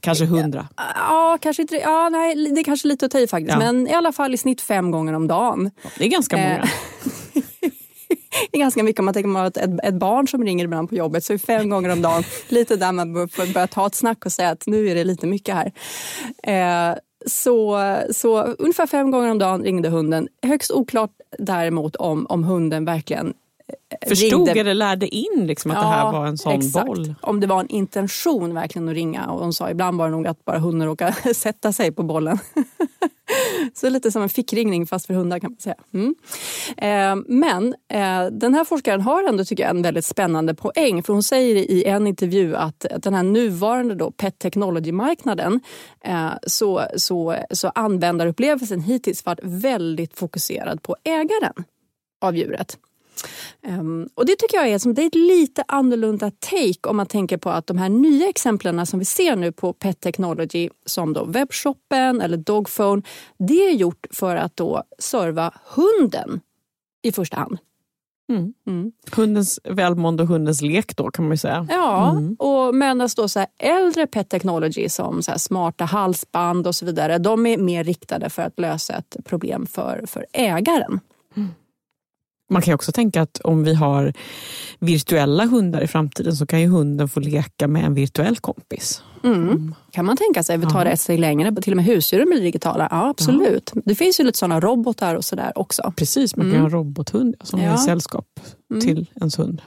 Kanske 0.00 0.24
hundra. 0.24 0.68
Ja, 0.76 1.38
kanske 1.40 1.62
inte. 1.62 1.76
Ja, 1.76 2.08
nej, 2.08 2.34
det 2.54 2.60
är 2.60 2.64
kanske 2.64 2.88
lite 2.88 3.06
att 3.06 3.12
ta 3.12 3.18
i 3.18 3.26
faktiskt. 3.26 3.52
Ja. 3.52 3.58
Men 3.58 3.88
i 3.88 3.92
alla 3.92 4.12
fall 4.12 4.34
i 4.34 4.36
snitt 4.36 4.60
fem 4.60 4.90
gånger 4.90 5.12
om 5.12 5.26
dagen. 5.26 5.70
Det 5.98 6.04
är 6.04 6.08
ganska 6.08 6.36
många. 6.36 6.58
Eh, 6.58 6.68
Det 8.50 8.56
är 8.56 8.60
ganska 8.60 8.82
mycket 8.82 8.98
om 8.98 9.04
man 9.04 9.14
tänker 9.14 9.34
på 9.34 9.60
ett, 9.60 9.84
ett, 9.84 9.94
barn 9.94 10.28
som 10.28 10.44
ringer 10.44 10.64
ibland 10.64 10.88
på 10.88 10.94
jobbet. 10.94 11.24
Så 11.24 11.32
är 11.32 11.38
fem 11.38 11.68
gånger 11.70 11.92
om 11.92 12.02
dagen 12.02 12.24
lite 12.48 12.76
där 12.76 12.92
man 12.92 13.12
bör- 13.12 13.26
får 13.26 13.52
börja 13.54 13.66
ta 13.66 13.86
ett 13.86 13.94
snack 13.94 14.26
och 14.26 14.32
säga 14.32 14.50
att 14.50 14.66
nu 14.66 14.88
är 14.88 14.94
det 14.94 15.04
lite 15.04 15.26
mycket 15.26 15.54
här. 15.54 15.72
Eh, 16.42 16.96
så, 17.26 17.78
så 18.10 18.42
ungefär 18.42 18.86
fem 18.86 19.10
gånger 19.10 19.30
om 19.30 19.38
dagen 19.38 19.62
ringde 19.62 19.88
hunden. 19.88 20.28
Högst 20.42 20.70
oklart 20.70 21.10
däremot 21.38 21.96
om, 21.96 22.26
om 22.28 22.44
hunden 22.44 22.84
verkligen 22.84 23.34
Förstod 24.08 24.46
ringde. 24.46 24.60
eller 24.60 24.74
lärde 24.74 25.08
in 25.08 25.46
liksom 25.46 25.70
att 25.70 25.80
det 25.80 25.86
här 25.86 26.12
var 26.12 26.26
en 26.26 26.38
sån 26.38 26.52
exakt. 26.52 26.86
boll. 26.86 27.14
Om 27.22 27.40
det 27.40 27.46
var 27.46 27.60
en 27.60 27.68
intention 27.68 28.54
verkligen 28.54 28.88
att 28.88 28.94
ringa. 28.94 29.26
Och 29.26 29.40
hon 29.40 29.52
sa 29.52 29.70
ibland 29.70 29.98
var 29.98 30.04
det 30.04 30.10
nog 30.10 30.26
att 30.26 30.44
bara 30.44 30.58
hunden 30.58 30.88
råkade 30.88 31.12
sätta 31.34 31.72
sig 31.72 31.92
på 31.92 32.02
bollen. 32.02 32.38
Så 33.74 33.88
lite 33.90 34.12
som 34.12 34.22
en 34.22 34.28
fickringning 34.28 34.86
fast 34.86 35.06
för 35.06 35.14
hundar 35.14 35.38
kan 35.38 35.50
man 35.50 35.58
säga. 35.58 35.76
Mm. 35.94 36.14
Eh, 36.76 37.24
men 37.28 37.74
eh, 37.88 38.32
den 38.32 38.54
här 38.54 38.64
forskaren 38.64 39.00
har 39.00 39.24
ändå 39.28 39.44
tycker 39.44 39.62
jag 39.62 39.70
en 39.70 39.82
väldigt 39.82 40.04
spännande 40.04 40.54
poäng. 40.54 41.02
För 41.02 41.12
hon 41.12 41.22
säger 41.22 41.56
i 41.56 41.84
en 41.84 42.06
intervju 42.06 42.56
att, 42.56 42.84
att 42.84 43.02
den 43.02 43.14
här 43.14 43.22
nuvarande 43.22 43.94
då 43.94 44.10
pet 44.10 44.38
technology-marknaden 44.38 45.60
eh, 46.04 46.30
så, 46.46 46.82
så, 46.96 47.36
så 47.50 47.68
användarupplevelsen 47.68 48.80
hittills 48.80 49.26
varit 49.26 49.40
väldigt 49.42 50.18
fokuserad 50.18 50.82
på 50.82 50.96
ägaren 51.04 51.64
av 52.20 52.36
djuret. 52.36 52.78
Ehm, 53.62 54.08
och 54.14 54.26
det 54.26 54.36
tycker 54.36 54.56
jag 54.56 54.68
är, 54.68 54.78
som, 54.78 54.94
det 54.94 55.02
är 55.02 55.06
ett 55.06 55.14
lite 55.14 55.64
annorlunda 55.68 56.30
take 56.30 56.88
om 56.88 56.96
man 56.96 57.06
tänker 57.06 57.36
på 57.36 57.50
att 57.50 57.66
de 57.66 57.78
här 57.78 57.88
nya 57.88 58.28
exemplen 58.28 58.86
som 58.86 58.98
vi 58.98 59.04
ser 59.04 59.36
nu 59.36 59.52
på 59.52 59.72
Pet 59.72 60.00
Technology 60.00 60.68
som 60.86 61.12
då 61.12 61.24
webbshoppen 61.24 62.20
eller 62.20 62.36
Dogphone, 62.36 63.02
det 63.38 63.68
är 63.68 63.72
gjort 63.72 64.06
för 64.10 64.36
att 64.36 64.56
då 64.56 64.82
serva 64.98 65.54
hunden 65.74 66.40
i 67.02 67.12
första 67.12 67.36
hand. 67.36 67.58
Mm. 68.32 68.54
Mm. 68.66 68.92
Hundens 69.12 69.60
välmående 69.64 70.22
och 70.22 70.28
hundens 70.28 70.62
lek 70.62 70.96
då 70.96 71.10
kan 71.10 71.24
man 71.24 71.32
ju 71.32 71.36
säga. 71.36 71.66
Ja, 71.70 72.10
Mm. 72.10 72.36
och 72.38 72.74
medan 72.74 73.08
då 73.16 73.28
så 73.28 73.46
äldre 73.58 74.06
Pet 74.06 74.28
Technology 74.28 74.88
som 74.88 75.22
så 75.22 75.32
smarta 75.38 75.84
halsband 75.84 76.66
och 76.66 76.74
så 76.74 76.86
vidare, 76.86 77.18
de 77.18 77.46
är 77.46 77.58
mer 77.58 77.84
riktade 77.84 78.30
för 78.30 78.42
att 78.42 78.60
lösa 78.60 78.94
ett 78.94 79.16
problem 79.24 79.66
för, 79.66 80.04
för 80.06 80.26
ägaren. 80.32 81.00
Man 82.50 82.62
kan 82.62 82.74
också 82.74 82.92
tänka 82.92 83.22
att 83.22 83.40
om 83.44 83.64
vi 83.64 83.74
har 83.74 84.12
virtuella 84.78 85.46
hundar 85.46 85.80
i 85.80 85.86
framtiden 85.86 86.36
så 86.36 86.46
kan 86.46 86.60
ju 86.60 86.66
hunden 86.68 87.08
få 87.08 87.20
leka 87.20 87.68
med 87.68 87.84
en 87.84 87.94
virtuell 87.94 88.36
kompis. 88.36 89.02
Mm. 89.24 89.74
Kan 89.92 90.04
man 90.04 90.16
tänka 90.16 90.42
sig. 90.42 90.56
Vi 90.58 90.66
tar 90.66 90.78
Ja. 90.78 90.84
det 90.84 90.90
ett 90.90 91.00
steg 91.00 91.20
längre. 91.20 91.54
Till 91.62 91.72
och 91.72 91.76
med 91.76 91.84
husdjuren 91.84 92.28
blir 92.30 92.40
digitala. 92.40 92.88
Ja, 92.90 93.08
absolut. 93.08 93.72
Det 93.84 93.94
finns 93.94 94.20
ju 94.20 94.24
lite 94.24 94.38
sådana 94.38 94.60
robotar 94.60 95.14
och 95.14 95.24
sådär 95.24 95.52
också. 95.54 95.92
Precis, 95.96 96.36
man 96.36 96.44
kan 96.44 96.50
Mm. 96.50 96.60
ha 96.60 96.66
en 96.66 96.72
robothund 96.72 97.34
som 97.42 97.60
Ja. 97.60 97.72
är 97.72 97.76
sällskap 97.76 98.26
Mm. 98.70 98.82
till 98.82 99.06
ens 99.16 99.38
hund. 99.38 99.62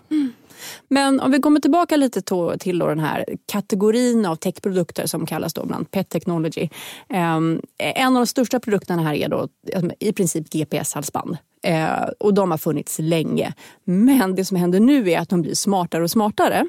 Men 0.87 1.19
om 1.19 1.31
vi 1.31 1.39
kommer 1.39 1.59
tillbaka 1.59 1.95
lite 1.95 2.21
till 2.59 2.79
då 2.79 2.87
den 2.87 2.99
här 2.99 3.25
kategorin 3.45 4.25
av 4.25 4.35
techprodukter 4.35 5.05
som 5.05 5.25
kallas 5.25 5.53
då 5.53 5.65
bland 5.65 5.91
pet 5.91 6.09
technology. 6.09 6.69
Ehm, 7.09 7.61
en 7.77 8.07
av 8.07 8.13
de 8.13 8.27
största 8.27 8.59
produkterna 8.59 9.03
här 9.03 9.13
är 9.13 9.29
då 9.29 9.47
alltså, 9.75 9.91
i 9.99 10.13
princip 10.13 10.49
GPS-halsband. 10.49 11.37
Eh, 11.63 12.09
och 12.19 12.33
de 12.33 12.51
har 12.51 12.57
funnits 12.57 12.99
länge. 12.99 13.53
Men 13.83 14.35
det 14.35 14.45
som 14.45 14.57
händer 14.57 14.79
nu 14.79 15.11
är 15.11 15.19
att 15.19 15.29
de 15.29 15.41
blir 15.41 15.55
smartare 15.55 16.03
och 16.03 16.11
smartare. 16.11 16.65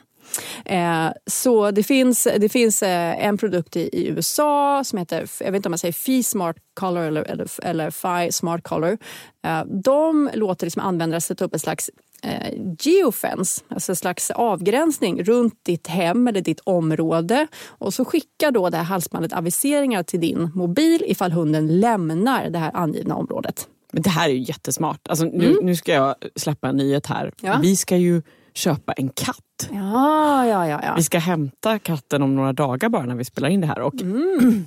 Eh, 0.64 1.08
så 1.26 1.70
det 1.70 1.82
finns, 1.82 2.28
det 2.38 2.48
finns 2.48 2.82
eh, 2.82 3.26
en 3.26 3.38
produkt 3.38 3.76
i, 3.76 3.80
i 3.80 4.08
USA 4.08 4.82
som 4.84 4.98
heter, 4.98 5.30
jag 5.40 5.52
vet 5.52 5.56
inte 5.56 5.68
om 5.68 5.70
man 5.70 5.78
säger 5.78 5.92
Fi 5.92 6.22
Smart 6.22 6.56
Color 6.74 7.02
eller, 7.02 7.22
eller, 7.22 7.48
eller 7.62 7.90
Fi 7.90 8.32
Smart 8.32 8.62
Color. 8.62 8.98
Eh, 9.46 9.64
de 9.64 10.30
låter 10.34 10.66
liksom 10.66 10.82
användare 10.82 11.20
sätta 11.20 11.44
upp 11.44 11.54
en 11.54 11.60
slags 11.60 11.90
eh, 12.22 12.52
geofence, 12.78 13.60
alltså 13.68 13.92
en 13.92 13.96
slags 13.96 14.30
avgränsning 14.30 15.22
runt 15.24 15.54
ditt 15.62 15.86
hem 15.86 16.28
eller 16.28 16.40
ditt 16.40 16.60
område. 16.64 17.46
Och 17.66 17.94
så 17.94 18.04
skickar 18.04 18.50
då 18.50 18.70
det 18.70 18.76
här 18.76 18.84
halsbandet 18.84 19.32
aviseringar 19.32 20.02
till 20.02 20.20
din 20.20 20.50
mobil 20.54 21.02
ifall 21.06 21.32
hunden 21.32 21.80
lämnar 21.80 22.50
det 22.50 22.58
här 22.58 22.70
angivna 22.76 23.14
området. 23.14 23.68
Men 23.92 24.02
det 24.02 24.10
här 24.10 24.28
är 24.28 24.32
ju 24.32 24.42
jättesmart. 24.42 25.00
Alltså, 25.08 25.24
nu, 25.24 25.56
nu 25.62 25.76
ska 25.76 25.92
jag 25.92 26.14
släppa 26.36 26.68
en 26.68 26.76
nyhet 26.76 27.06
här. 27.06 27.22
Mm. 27.22 27.32
Ja. 27.40 27.58
Vi 27.62 27.76
ska 27.76 27.96
ju 27.96 28.22
köpa 28.54 28.92
en 28.92 29.08
katt. 29.08 29.68
Ja, 29.72 30.46
ja, 30.46 30.68
ja. 30.68 30.80
ja. 30.82 30.94
Vi 30.96 31.02
ska 31.02 31.18
hämta 31.18 31.78
katten 31.78 32.22
om 32.22 32.34
några 32.34 32.52
dagar 32.52 32.88
bara 32.88 33.06
när 33.06 33.14
vi 33.14 33.24
spelar 33.24 33.48
in 33.48 33.60
det 33.60 33.66
här. 33.66 33.80
Och 33.80 34.02
Mm. 34.02 34.66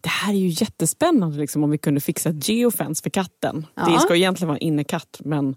Det 0.00 0.08
här 0.08 0.32
är 0.32 0.38
ju 0.38 0.48
jättespännande 0.48 1.38
liksom, 1.38 1.64
om 1.64 1.70
vi 1.70 1.78
kunde 1.78 2.00
fixa 2.00 2.28
ett 2.28 2.48
geofence 2.48 3.02
för 3.02 3.10
katten. 3.10 3.66
Ja. 3.74 3.86
Det 3.86 4.00
ska 4.00 4.16
egentligen 4.16 4.48
vara 4.48 4.58
en 4.58 4.66
innekatt 4.66 5.20
men 5.24 5.56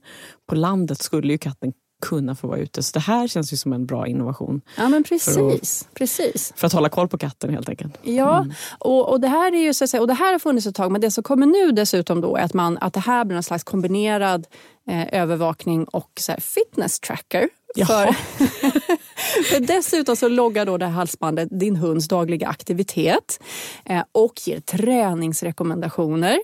på 0.50 0.56
landet 0.56 1.02
skulle 1.02 1.34
ju 1.34 1.38
katten 1.38 1.74
kunna 2.02 2.36
få 2.36 2.48
vara 2.48 2.60
ute. 2.60 2.84
Så 2.84 2.94
det 2.94 3.00
här 3.00 3.28
känns 3.28 3.54
ju 3.54 3.58
som 3.58 3.74
en 3.74 3.86
bra 3.86 4.08
innovation. 4.08 4.62
ja 4.78 4.90
men 4.90 5.04
För 5.04 5.10
precis. 5.10 5.88
precis. 5.94 6.54
För 6.56 6.68
att 6.68 6.74
hålla 6.74 6.90
koll 6.90 7.08
på 7.08 7.18
katten 7.18 7.50
helt 7.50 7.70
enkelt. 7.70 8.00
Ja, 8.02 8.46
och, 8.80 9.10
och, 9.10 9.22
det 9.22 9.28
här 9.28 9.54
är 9.54 9.64
ju 9.64 9.74
så 9.74 9.84
att 9.84 9.90
säga, 9.90 10.02
och 10.02 10.08
det 10.08 10.14
här 10.14 10.32
har 10.32 10.40
funnits 10.40 10.68
ett 10.68 10.76
tag 10.76 10.92
men 10.92 11.02
det 11.02 11.12
som 11.12 11.24
kommer 11.24 11.46
nu 11.46 11.72
dessutom 11.72 12.22
då 12.22 12.36
är 12.36 12.44
att, 12.44 12.54
man, 12.54 12.78
att 12.78 12.94
det 12.94 13.00
här 13.00 13.26
blir 13.26 13.38
en 13.38 13.44
slags 13.44 13.64
kombinerad 13.64 14.48
eh, 14.90 15.22
övervakning 15.22 15.86
och 15.86 16.12
så 16.20 16.32
här, 16.32 16.40
fitness 16.40 17.00
tracker. 17.00 17.50
För, 17.76 18.12
för 19.44 19.60
dessutom 19.60 20.16
så 20.16 20.28
loggar 20.28 20.66
då 20.66 20.78
det 20.78 20.86
här 20.86 20.94
halsbandet 20.94 21.50
din 21.52 21.76
hunds 21.76 22.08
dagliga 22.08 22.48
aktivitet 22.48 23.44
eh, 23.86 24.04
och 24.12 24.34
ger 24.48 24.60
träningsrekommendationer. 24.60 26.40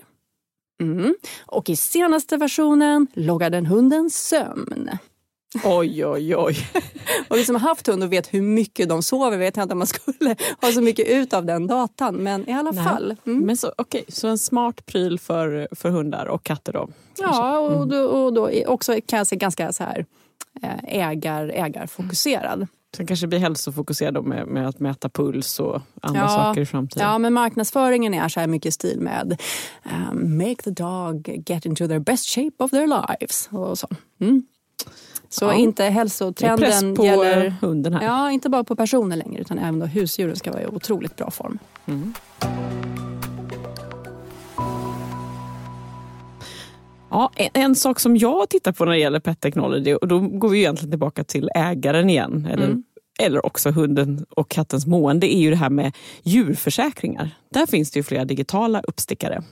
Mm. 0.80 1.14
Och 1.46 1.70
i 1.70 1.76
senaste 1.76 2.36
versionen 2.36 3.06
loggar 3.14 3.50
den 3.50 3.66
hundens 3.66 4.28
sömn. 4.28 4.90
Oj, 5.64 6.06
oj, 6.06 6.36
oj. 6.36 6.56
Och 7.28 7.36
vi 7.36 7.44
som 7.44 7.54
har 7.54 7.68
haft 7.68 7.86
hund 7.86 8.02
och 8.02 8.12
vet 8.12 8.34
hur 8.34 8.42
mycket 8.42 8.88
de 8.88 9.02
sover 9.02 9.38
vet 9.38 9.56
jag 9.56 9.64
inte 9.64 9.72
om 9.72 9.78
man 9.78 9.86
skulle 9.86 10.36
ha 10.60 10.72
så 10.72 10.80
mycket 10.80 11.08
ut 11.08 11.34
av 11.34 11.44
den 11.44 11.66
datan. 11.66 12.16
Men 12.16 12.48
i 12.48 12.52
alla 12.52 12.70
Nej. 12.70 12.84
fall. 12.84 13.16
Mm. 13.26 13.46
Men 13.46 13.56
så, 13.56 13.72
okej, 13.78 14.04
så 14.08 14.28
en 14.28 14.38
smart 14.38 14.86
pryl 14.86 15.18
för, 15.18 15.68
för 15.70 15.90
hundar 15.90 16.26
och 16.26 16.44
katter 16.44 16.72
då? 16.72 16.88
Ja, 17.18 17.58
och 17.58 17.88
då, 17.88 17.98
och 18.04 18.32
då 18.32 18.50
också 18.66 18.96
kan 19.06 19.16
jag 19.16 19.26
säga 19.26 19.38
ganska 19.38 19.72
så 19.72 19.84
här 19.84 20.06
ägar, 20.82 21.48
ägarfokuserad. 21.54 22.66
Sen 22.96 23.06
kanske 23.06 23.26
blir 23.26 23.38
hälsofokuserad 23.38 24.24
med, 24.24 24.46
med 24.46 24.68
att 24.68 24.80
mäta 24.80 25.08
puls 25.08 25.60
och 25.60 25.80
andra 26.02 26.20
Ja. 26.20 26.28
saker 26.28 26.60
i 26.60 26.66
framtiden. 26.66 27.06
Ja, 27.08 27.18
men 27.18 27.32
marknadsföringen 27.32 28.14
är 28.14 28.28
så 28.28 28.40
här 28.40 28.46
mycket 28.46 28.68
i 28.68 28.72
stil 28.72 29.00
med 29.00 29.40
um, 30.10 30.38
make 30.38 30.62
the 30.62 30.70
dog 30.70 31.42
get 31.46 31.66
into 31.66 31.88
their 31.88 31.98
best 31.98 32.28
shape 32.34 32.64
of 32.64 32.70
their 32.70 32.86
lives. 32.86 33.48
Och 33.52 33.78
så 33.78 33.88
mm. 34.20 34.42
så 35.28 35.44
Ja. 35.44 35.54
inte 35.54 35.84
hälsotrenden 35.84 36.58
press 36.58 36.96
på 36.96 37.04
gäller 37.04 37.54
hunden 37.60 37.94
här. 37.94 38.04
Ja, 38.04 38.30
inte 38.30 38.48
bara 38.48 38.64
på 38.64 38.76
personer 38.76 39.16
längre 39.16 39.40
utan 39.40 39.58
även 39.58 39.78
då 39.78 39.86
husdjuren 39.86 40.36
ska 40.36 40.52
vara 40.52 40.62
i 40.62 40.66
otroligt 40.66 41.16
bra 41.16 41.30
form. 41.30 41.58
Ja, 47.14 47.30
en, 47.36 47.50
en 47.52 47.74
sak 47.74 48.00
som 48.00 48.16
jag 48.16 48.48
tittar 48.48 48.72
på 48.72 48.84
när 48.84 48.92
det 48.92 48.98
gäller 48.98 49.20
pet 49.20 49.40
technology, 49.40 49.94
och 49.94 50.08
då 50.08 50.20
går 50.20 50.48
vi 50.48 50.58
egentligen 50.58 50.90
tillbaka 50.90 51.24
till 51.24 51.50
ägaren 51.54 52.10
igen, 52.10 52.48
eller, 52.52 52.66
Mm. 52.66 52.82
eller 53.22 53.46
också 53.46 53.70
hunden 53.70 54.26
och 54.30 54.50
kattens 54.50 54.86
mående, 54.86 55.34
är 55.34 55.38
ju 55.40 55.50
det 55.50 55.56
här 55.56 55.70
med 55.70 55.92
djurförsäkringar. 56.22 57.30
Där 57.54 57.66
finns 57.66 57.90
det 57.90 57.98
ju 57.98 58.02
flera 58.02 58.24
digitala 58.24 58.80
uppstickare. 58.80 59.42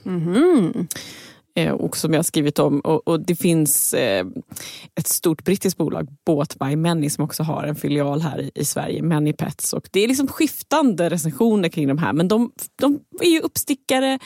Eh, 1.55 1.71
och 1.71 1.97
som 1.97 2.13
jag 2.13 2.17
har 2.17 2.23
skrivit 2.23 2.59
om. 2.59 2.79
Och, 2.79 3.07
och 3.07 3.19
Det 3.19 3.35
finns 3.35 3.93
eh, 3.93 4.25
ett 4.99 5.07
stort 5.07 5.43
brittiskt 5.43 5.77
bolag, 5.77 6.07
Bought 6.25 6.59
by 6.59 6.75
Many, 6.75 7.09
som 7.09 7.23
också 7.23 7.43
har 7.43 7.63
en 7.63 7.75
filial 7.75 8.21
här 8.21 8.41
i, 8.41 8.51
i 8.55 8.65
Sverige, 8.65 9.01
Many 9.03 9.33
Pets. 9.33 9.73
Och 9.73 9.89
det 9.91 9.99
är 10.03 10.07
liksom 10.07 10.27
skiftande 10.27 11.09
recensioner 11.09 11.69
kring 11.69 11.87
de 11.87 11.97
här, 11.97 12.13
men 12.13 12.27
de, 12.27 12.51
de 12.81 12.99
är 13.21 13.29
ju 13.29 13.39
uppstickare, 13.39 14.19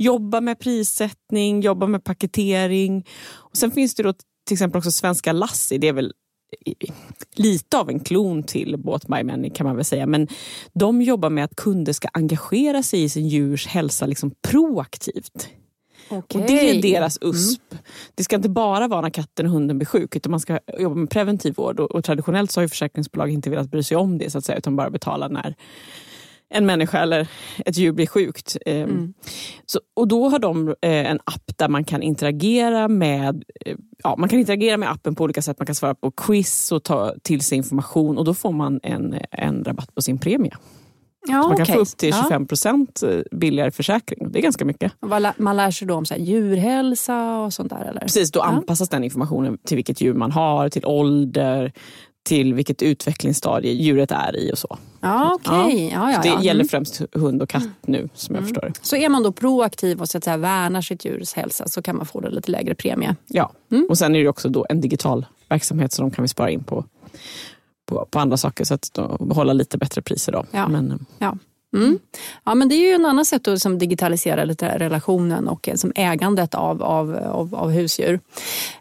jobbar 0.00 0.40
med 0.40 0.58
prissättning, 0.58 1.60
jobbar 1.60 1.86
med 1.86 2.04
paketering. 2.04 3.06
Och 3.32 3.56
Sen 3.56 3.70
finns 3.70 3.94
det 3.94 4.02
då 4.02 4.12
till 4.46 4.54
exempel 4.54 4.78
också 4.78 4.90
Svenska 4.90 5.32
Lassi, 5.32 5.78
det 5.78 5.88
är 5.88 5.92
väl 5.92 6.12
lite 7.34 7.78
av 7.78 7.90
en 7.90 8.00
klon 8.00 8.42
till 8.42 8.76
Bought 8.78 9.06
by 9.06 9.22
Many 9.22 9.50
kan 9.50 9.66
man 9.66 9.76
väl 9.76 9.84
säga. 9.84 10.06
Men 10.06 10.28
de 10.72 11.02
jobbar 11.02 11.30
med 11.30 11.44
att 11.44 11.56
kunder 11.56 11.92
ska 11.92 12.08
engagera 12.12 12.82
sig 12.82 13.02
i 13.02 13.08
sin 13.08 13.28
djurs 13.28 13.66
hälsa 13.66 14.06
liksom 14.06 14.30
proaktivt. 14.48 15.48
Och 16.08 16.24
det 16.28 16.38
är 16.38 16.44
Okej. 16.44 16.70
Mm. 16.70 16.80
deras 16.80 17.18
USP. 17.20 17.74
Det 18.14 18.24
ska 18.24 18.36
inte 18.36 18.48
bara 18.48 18.88
vara 18.88 19.00
när 19.00 19.10
katten 19.10 19.46
och 19.46 19.52
hunden 19.52 19.78
blir 19.78 19.86
sjuk 19.86 20.16
utan 20.16 20.30
man 20.30 20.40
ska 20.40 20.58
jobba 20.78 20.94
med 20.94 21.10
preventiv 21.10 21.54
vård. 21.56 21.80
Och, 21.80 21.90
och 21.90 22.04
traditionellt 22.04 22.50
så 22.50 22.60
har 22.60 22.62
ju 22.62 22.68
försäkringsbolag 22.68 23.30
inte 23.30 23.50
velat 23.50 23.70
bry 23.70 23.82
sig 23.82 23.96
om 23.96 24.18
det 24.18 24.30
så 24.30 24.38
att 24.38 24.44
säga 24.44 24.58
utan 24.58 24.76
bara 24.76 24.90
betala 24.90 25.28
när 25.28 25.54
en 26.50 26.66
människa 26.66 26.98
eller 26.98 27.28
ett 27.66 27.76
djur 27.78 27.92
blir 27.92 28.06
sjukt. 28.06 28.56
Eh, 28.66 28.76
Mm. 28.82 29.14
så, 29.66 29.80
och 29.96 30.08
då 30.08 30.28
har 30.28 30.38
de 30.38 30.68
eh, 30.68 30.74
en 31.10 31.18
app 31.24 31.52
där 31.56 31.68
man 31.68 31.84
kan 31.84 32.02
interagera 32.02 32.88
med 32.88 33.44
eh, 33.66 33.76
ja, 34.02 34.16
man 34.18 34.28
kan 34.28 34.38
interagera 34.38 34.76
med 34.76 34.90
appen 34.90 35.14
på 35.14 35.24
olika 35.24 35.42
sätt. 35.42 35.58
Man 35.58 35.66
kan 35.66 35.74
svara 35.74 35.94
på 35.94 36.10
quiz 36.10 36.72
och 36.72 36.82
ta 36.84 37.14
till 37.22 37.40
sig 37.40 37.58
information 37.58 38.18
och 38.18 38.24
då 38.24 38.34
får 38.34 38.52
man 38.52 38.80
en, 38.82 39.14
en 39.30 39.64
rabatt 39.64 39.94
på 39.94 40.02
sin 40.02 40.18
premie. 40.18 40.52
Ja, 41.28 41.34
man 41.42 41.56
kan 41.56 41.62
okej. 41.62 41.74
få 41.74 41.80
upp 41.80 41.88
till 41.96 42.08
Ja. 42.10 42.16
25 42.22 42.46
procent 42.46 43.02
billigare 43.32 43.70
försäkring. 43.70 44.32
Det 44.32 44.38
är 44.38 44.42
ganska 44.42 44.64
mycket. 44.64 44.92
Man 45.36 45.56
lär 45.56 45.70
sig 45.70 45.88
då 45.88 45.94
om 45.94 46.04
så 46.04 46.14
djurhälsa 46.18 47.38
och 47.40 47.52
sånt 47.52 47.70
där 47.70 47.84
eller? 47.90 48.00
Precis, 48.00 48.30
då 48.32 48.40
Ja. 48.40 48.44
anpassas 48.44 48.88
den 48.88 49.04
informationen 49.04 49.58
till 49.66 49.76
vilket 49.76 50.00
djur 50.00 50.14
man 50.14 50.32
har, 50.32 50.68
till 50.68 50.84
ålder, 50.86 51.72
till 52.28 52.54
vilket 52.54 52.82
utvecklingsstadie 52.82 53.72
djuret 53.72 54.10
är 54.10 54.36
i 54.36 54.52
och 54.52 54.58
så. 54.58 54.78
Ja, 55.00 55.34
okej. 55.34 55.90
Ja. 55.92 56.10
Ja, 56.10 56.16
Så 56.16 56.22
det 56.22 56.28
ja, 56.28 56.42
gäller 56.42 56.60
Mm. 56.60 56.68
främst 56.68 57.02
hund 57.12 57.42
och 57.42 57.48
katt 57.48 57.68
nu 57.82 58.08
som 58.14 58.34
jag 58.34 58.44
förstår 58.44 58.60
det. 58.60 58.72
Så 58.82 58.96
är 58.96 59.08
man 59.08 59.22
då 59.22 59.32
proaktiv 59.32 60.00
och 60.00 60.08
så 60.08 60.18
att 60.18 60.24
säga, 60.24 60.36
värnar 60.36 60.80
sitt 60.80 61.04
djurs 61.04 61.34
hälsa 61.34 61.68
så 61.68 61.82
kan 61.82 61.96
man 61.96 62.06
få 62.06 62.20
det 62.20 62.30
lite 62.30 62.50
lägre 62.50 62.74
premie. 62.74 63.16
Ja. 63.26 63.52
Mm. 63.72 63.86
Och 63.90 63.98
sen 63.98 64.14
är 64.16 64.22
det 64.22 64.28
också 64.28 64.48
då 64.48 64.66
en 64.68 64.80
digital 64.80 65.26
verksamhet 65.48 65.92
så 65.92 66.02
de 66.02 66.10
kan 66.10 66.22
vi 66.22 66.28
spara 66.28 66.50
in 66.50 66.64
på, 66.64 66.84
på, 67.88 68.06
på 68.10 68.18
andra 68.18 68.36
saker 68.36 68.64
så 68.64 68.74
att 68.74 68.90
då 68.92 69.16
behålla 69.20 69.52
lite 69.52 69.78
bättre 69.78 70.02
priser. 70.02 70.32
Då. 70.32 70.44
Ja. 70.50 70.68
Men, 70.68 71.06
Ja. 71.18 71.36
Mm. 71.76 71.98
Ja, 72.44 72.54
men 72.54 72.68
det 72.68 72.74
är 72.74 72.88
ju 72.88 72.94
en 72.94 73.06
annan 73.06 73.24
sätt 73.24 73.48
att 73.48 73.54
liksom 73.54 73.78
digitalisera 73.78 74.44
lite 74.44 74.78
relationen 74.78 75.48
och 75.48 75.68
eh, 75.68 75.74
som 75.74 75.92
ägandet 75.94 76.54
av, 76.54 76.82
av, 76.82 77.16
av, 77.16 77.54
av 77.54 77.70
husdjur. 77.70 78.20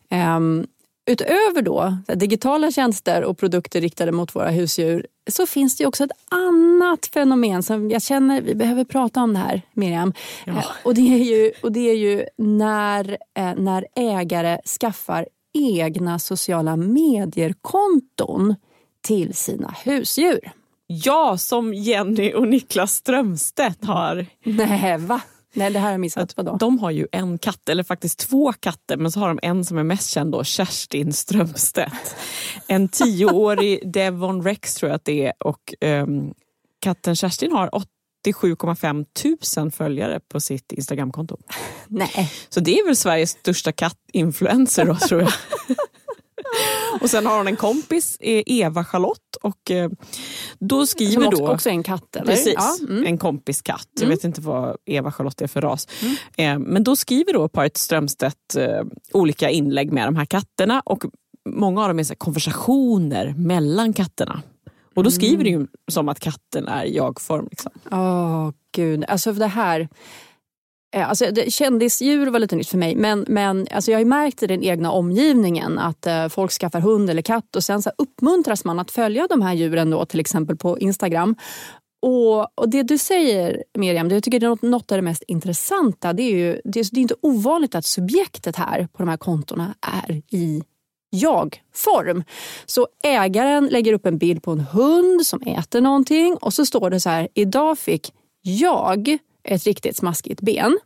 Ehm, 0.10 0.68
utöver 1.10 1.62
då 1.62 1.98
digitala 2.16 2.72
tjänster 2.72 3.24
och 3.24 3.38
produkter 3.38 3.82
riktade 3.82 4.12
mot 4.12 4.36
våra 4.36 4.50
husdjur 4.50 5.08
så 5.30 5.46
finns 5.46 5.78
det 5.78 5.86
också 5.86 6.04
ett 6.04 6.12
annat 6.32 7.06
fenomen 7.06 7.64
som 7.64 7.90
jag 7.90 8.02
känner 8.02 8.42
vi 8.42 8.56
behöver 8.56 8.84
prata 8.84 9.24
om 9.24 9.34
det 9.34 9.40
här, 9.40 9.62
Miriam. 9.74 10.14
Ja. 10.46 10.54
Eh, 10.54 10.66
och 10.84 10.94
det 10.96 11.14
är 11.14 11.24
ju, 11.24 11.52
och 11.64 11.72
det 11.72 11.90
är 11.90 11.96
ju 11.96 12.26
när, 12.38 13.18
eh, 13.38 13.56
när 13.56 13.86
ägare 13.96 14.58
skaffar 14.80 15.28
egna 15.54 16.20
sociala 16.20 16.76
medier-konton 16.76 18.56
till 19.02 19.34
sina 19.34 19.76
husdjur. 19.86 20.52
ja, 20.88 21.38
som 21.38 21.74
Jenny 21.74 22.34
och 22.34 22.48
Niklas 22.48 22.94
Strömstedt 22.94 23.86
har. 23.86 24.26
Nej, 24.44 24.98
va? 24.98 25.22
Nej, 25.54 25.72
det 25.72 25.80
här 25.80 25.86
har 25.86 25.92
jag 25.92 26.00
missat. 26.00 26.38
Vadå? 26.38 26.58
De 26.60 26.80
har 26.80 26.92
ju 26.92 27.08
en 27.12 27.38
katt, 27.38 27.70
eller 27.70 27.84
faktiskt 27.84 28.20
två 28.20 28.54
katter, 28.54 28.98
men 28.98 29.12
så 29.12 29.20
har 29.20 29.28
de 29.28 29.40
en 29.42 29.66
som 29.66 29.78
är 29.78 29.84
mest 29.84 30.10
känd 30.10 30.32
då, 30.32 30.44
Kerstin 30.44 31.14
Strömstedt. 31.14 32.16
En 32.68 32.88
tioårig 32.88 33.92
Devon 33.94 34.44
Rex 34.44 34.76
tror 34.76 34.90
jag 34.90 34.96
att 34.96 35.06
det 35.06 35.26
är 35.26 35.34
och 35.40 35.74
ehm, 35.82 36.34
katten 36.80 37.16
Kerstin 37.16 37.52
har 37.52 37.70
87,5 38.26 39.06
tusen 39.22 39.72
följare 39.72 40.20
på 40.20 40.40
sitt 40.40 40.72
Instagramkonto. 40.72 41.38
Nej. 41.88 42.32
Så 42.50 42.60
det 42.60 42.80
är 42.80 42.86
väl 42.86 42.96
Sveriges 42.96 43.30
största 43.30 43.72
kattinfluencer 43.72 44.86
då 44.86 44.96
tror 44.96 45.22
jag. 45.22 45.32
och 47.02 47.10
sen 47.10 47.26
har 47.26 47.38
hon 47.38 47.48
en 47.48 47.56
kompis, 47.56 48.18
eh, 48.20 48.44
Eva 48.46 48.86
Charlotte 48.86 49.36
och 49.42 49.72
eh, 49.72 49.90
då 50.60 50.88
skriver 50.88 51.14
Som 51.14 51.28
också, 51.28 51.46
då... 51.46 51.52
också 51.54 51.70
en 51.70 51.84
katt, 51.84 52.16
eller? 52.16 52.26
Precis, 52.26 52.54
Ja, 52.58 52.76
mm. 52.90 53.06
en 53.06 53.18
kompis 53.18 53.62
katt. 53.62 53.88
Jag 53.96 54.04
Mm. 54.04 54.16
vet 54.16 54.24
inte 54.24 54.42
vad 54.42 54.76
Eva-Charlotte 54.86 55.42
är 55.42 55.48
för 55.48 55.62
ras. 55.62 55.88
Eh, 56.38 56.60
men 56.60 56.84
då 56.84 56.96
skriver 56.96 57.34
då 57.34 57.50
paret 57.50 57.78
Strömstedt 57.78 58.56
olika 59.14 59.50
inlägg 59.50 59.92
med 59.92 60.08
de 60.08 60.16
här 60.16 60.26
katterna 60.26 60.82
och 60.86 61.04
många 61.50 61.82
av 61.82 61.88
dem 61.88 62.00
är 62.00 62.04
så 62.04 62.16
konversationer 62.16 63.34
mellan 63.38 63.94
katterna. 63.94 64.42
Och 64.96 65.04
då 65.04 65.12
skriver 65.12 65.44
det 65.44 65.50
ju 65.50 65.68
som 65.92 66.10
att 66.10 66.20
katten 66.20 66.68
är 66.68 66.86
jag-form. 66.86 67.48
Liksom. 67.50 67.72
Åh, 67.92 68.52
gud. 68.72 69.06
Alltså 69.08 69.34
det 69.34 69.48
här... 69.48 69.90
Eh, 70.96 71.10
alltså, 71.10 71.26
kändisdjur 71.48 72.28
var 72.28 72.40
lite 72.40 72.56
nytt 72.56 72.68
för 72.68 72.78
mig 72.78 72.96
men, 72.96 73.26
men 73.28 73.68
alltså 73.72 73.92
jag 73.92 73.98
har 73.98 74.04
ju 74.04 74.10
märkt 74.10 74.44
i 74.44 74.48
den 74.48 74.64
egna 74.64 74.92
omgivningen 74.92 75.80
att 75.80 76.08
eh, 76.08 76.28
folk 76.28 76.52
skaffar 76.52 76.80
hund 76.80 77.10
eller 77.10 77.22
katt 77.22 77.56
och 77.56 77.64
sen 77.64 77.82
så 77.82 77.92
uppmuntras 77.98 78.66
man 78.66 78.80
att 78.80 78.92
följa 78.92 79.28
de 79.28 79.42
här 79.42 79.54
djuren 79.54 79.90
då, 79.90 80.06
till 80.06 80.20
exempel 80.20 80.58
på 80.58 80.80
Instagram. 80.80 81.36
Och, 82.02 82.60
och 82.60 82.70
Det 82.70 82.84
du 82.84 82.98
säger 82.98 83.64
Miriam, 83.78 84.10
det 84.10 84.16
jag 84.16 84.24
tycker 84.24 84.40
det 84.40 84.46
är 84.46 84.50
något, 84.50 84.62
något 84.62 84.92
av 84.92 84.98
det 84.98 85.02
mest 85.02 85.24
intressanta. 85.28 86.14
Det 86.14 86.24
är 86.24 86.32
ju 86.32 86.62
det 86.64 86.80
är, 86.80 86.88
det 86.92 87.00
är 87.00 87.02
inte 87.02 87.16
ovanligt 87.22 87.76
att 87.76 87.86
subjektet 87.86 88.56
här 88.56 88.88
på 88.94 88.98
de 88.98 89.10
här 89.10 89.18
kontona 89.18 89.76
är 89.82 90.22
i 90.30 90.64
jag-form. 91.10 92.24
Så 92.66 92.88
ägaren 93.04 93.68
lägger 93.68 93.94
upp 93.94 94.06
en 94.06 94.18
bild 94.18 94.44
på 94.44 94.52
en 94.52 94.60
hund 94.60 95.26
som 95.26 95.42
äter 95.42 95.82
någonting 95.82 96.36
och 96.36 96.54
så 96.54 96.66
står 96.66 96.90
det 96.90 97.00
så 97.00 97.10
här, 97.10 97.28
idag 97.34 97.80
fick 97.80 98.14
jag 98.42 99.18
ett 99.50 99.64
riktigt 99.64 99.98
smaskigt 99.98 100.42
ben. 100.42 100.80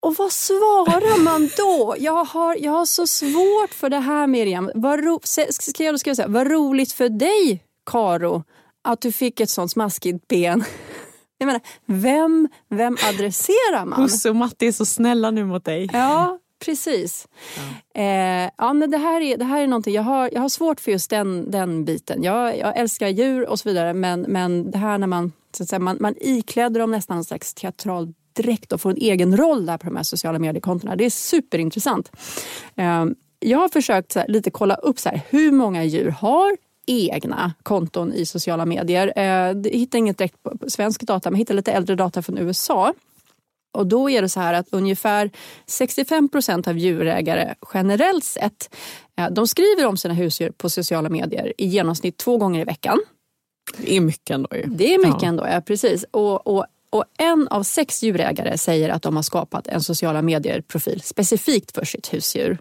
Och 0.00 0.14
vad 0.18 0.32
svarar 0.32 1.22
man 1.22 1.50
då? 1.56 1.96
Jag 1.98 2.24
har, 2.24 2.56
jag 2.56 2.72
har 2.72 2.86
så 2.86 3.06
svårt 3.06 3.74
för 3.74 3.90
det 3.90 3.98
här 3.98 4.26
Miriam. 4.26 4.70
Vad, 4.74 5.04
ro, 5.04 5.20
ska 5.24 5.44
jag 5.44 5.54
skriva 6.00 6.14
så 6.14 6.22
här, 6.22 6.28
vad 6.28 6.50
roligt 6.50 6.92
för 6.92 7.08
dig 7.08 7.62
Karo 7.86 8.44
att 8.84 9.00
du 9.00 9.12
fick 9.12 9.40
ett 9.40 9.50
sånt 9.50 9.70
smaskigt 9.70 10.28
ben. 10.28 10.64
Jag 11.38 11.46
menar, 11.46 11.60
vem, 11.86 12.48
vem 12.68 12.96
adresserar 13.08 13.84
man? 13.84 14.02
Husse 14.02 14.30
och 14.30 14.36
Matte 14.36 14.66
är 14.66 14.72
så 14.72 14.84
snälla 14.84 15.30
nu 15.30 15.44
mot 15.44 15.64
dig. 15.64 15.88
Ja, 15.92 16.38
precis. 16.64 17.28
Ja. 17.92 18.00
Eh, 18.02 18.50
ja, 18.58 18.72
men 18.72 18.90
det, 18.90 18.98
här 18.98 19.20
är, 19.20 19.36
det 19.36 19.44
här 19.44 19.62
är 19.62 19.66
någonting, 19.66 19.94
jag 19.94 20.02
har, 20.02 20.30
jag 20.32 20.40
har 20.40 20.48
svårt 20.48 20.80
för 20.80 20.92
just 20.92 21.10
den, 21.10 21.50
den 21.50 21.84
biten. 21.84 22.22
Jag, 22.22 22.58
jag 22.58 22.76
älskar 22.76 23.08
djur 23.08 23.48
och 23.48 23.58
så 23.58 23.68
vidare 23.68 23.94
men, 23.94 24.20
men 24.20 24.70
det 24.70 24.78
här 24.78 24.98
när 24.98 25.06
man, 25.06 25.32
så 25.56 25.62
att 25.62 25.68
säga, 25.68 25.80
man, 25.80 25.96
man 26.00 26.14
ikläder 26.20 26.80
dem 26.80 26.90
nästan 26.90 27.16
en 27.16 27.24
slags 27.24 27.54
teatral 27.54 28.14
dräkt 28.32 28.72
och 28.72 28.80
får 28.80 28.90
en 28.90 28.96
egen 28.96 29.36
roll 29.36 29.66
där 29.66 29.78
på 29.78 29.86
de 29.86 29.96
här 29.96 30.02
sociala 30.02 30.38
mediekontona. 30.38 30.96
Det 30.96 31.04
är 31.04 31.10
superintressant. 31.10 32.12
Eh, 32.76 33.04
jag 33.40 33.58
har 33.58 33.68
försökt 33.68 34.14
här, 34.14 34.28
lite 34.28 34.50
kolla 34.50 34.74
upp 34.74 34.98
så 34.98 35.08
här, 35.08 35.20
hur 35.28 35.52
många 35.52 35.84
djur 35.84 36.10
har 36.10 36.56
egna 36.86 37.52
konton 37.62 38.12
i 38.12 38.26
sociala 38.26 38.66
medier. 38.66 39.12
Eh, 39.16 39.24
jag 39.24 39.66
hittade 39.66 39.98
inget 39.98 40.18
direkt 40.18 40.42
på 40.42 40.70
svensk 40.70 41.02
data 41.02 41.30
men 41.30 41.38
hittade 41.38 41.56
lite 41.56 41.72
äldre 41.72 41.96
data 41.96 42.22
från 42.22 42.38
USA. 42.38 42.94
Och 43.72 43.86
då 43.86 44.10
är 44.10 44.22
det 44.22 44.28
så 44.28 44.40
här 44.40 44.54
att 44.54 44.68
ungefär 44.70 45.30
65 45.66 46.28
procent 46.28 46.68
av 46.68 46.78
djurägare 46.78 47.54
generellt 47.74 48.24
sett 48.24 48.74
eh, 49.16 49.30
de 49.30 49.46
skriver 49.46 49.86
om 49.86 49.96
sina 49.96 50.14
husdjur 50.14 50.50
på 50.50 50.70
sociala 50.70 51.08
medier 51.08 51.52
i 51.58 51.66
genomsnitt 51.66 52.16
två 52.16 52.36
gånger 52.36 52.60
i 52.60 52.64
veckan. 52.64 52.98
Det 53.76 53.96
är 53.96 54.00
mycket 54.00 54.30
ändå 54.30 54.48
ju. 54.56 54.62
Det 54.66 54.94
är 54.94 54.98
mycket 54.98 55.22
Ja. 55.22 55.28
ändå, 55.28 55.46
ja, 55.46 55.60
precis. 55.60 56.04
Och, 56.10 56.46
och, 56.46 56.66
och 56.90 57.04
en 57.18 57.48
av 57.48 57.62
sex 57.62 58.02
djurägare 58.02 58.58
säger 58.58 58.88
att 58.88 59.02
de 59.02 59.16
har 59.16 59.22
skapat 59.22 59.66
en 59.66 59.82
sociala 59.82 60.22
medier-profil 60.22 61.00
specifikt 61.02 61.74
för 61.74 61.84
sitt 61.84 62.14
husdjur. 62.14 62.58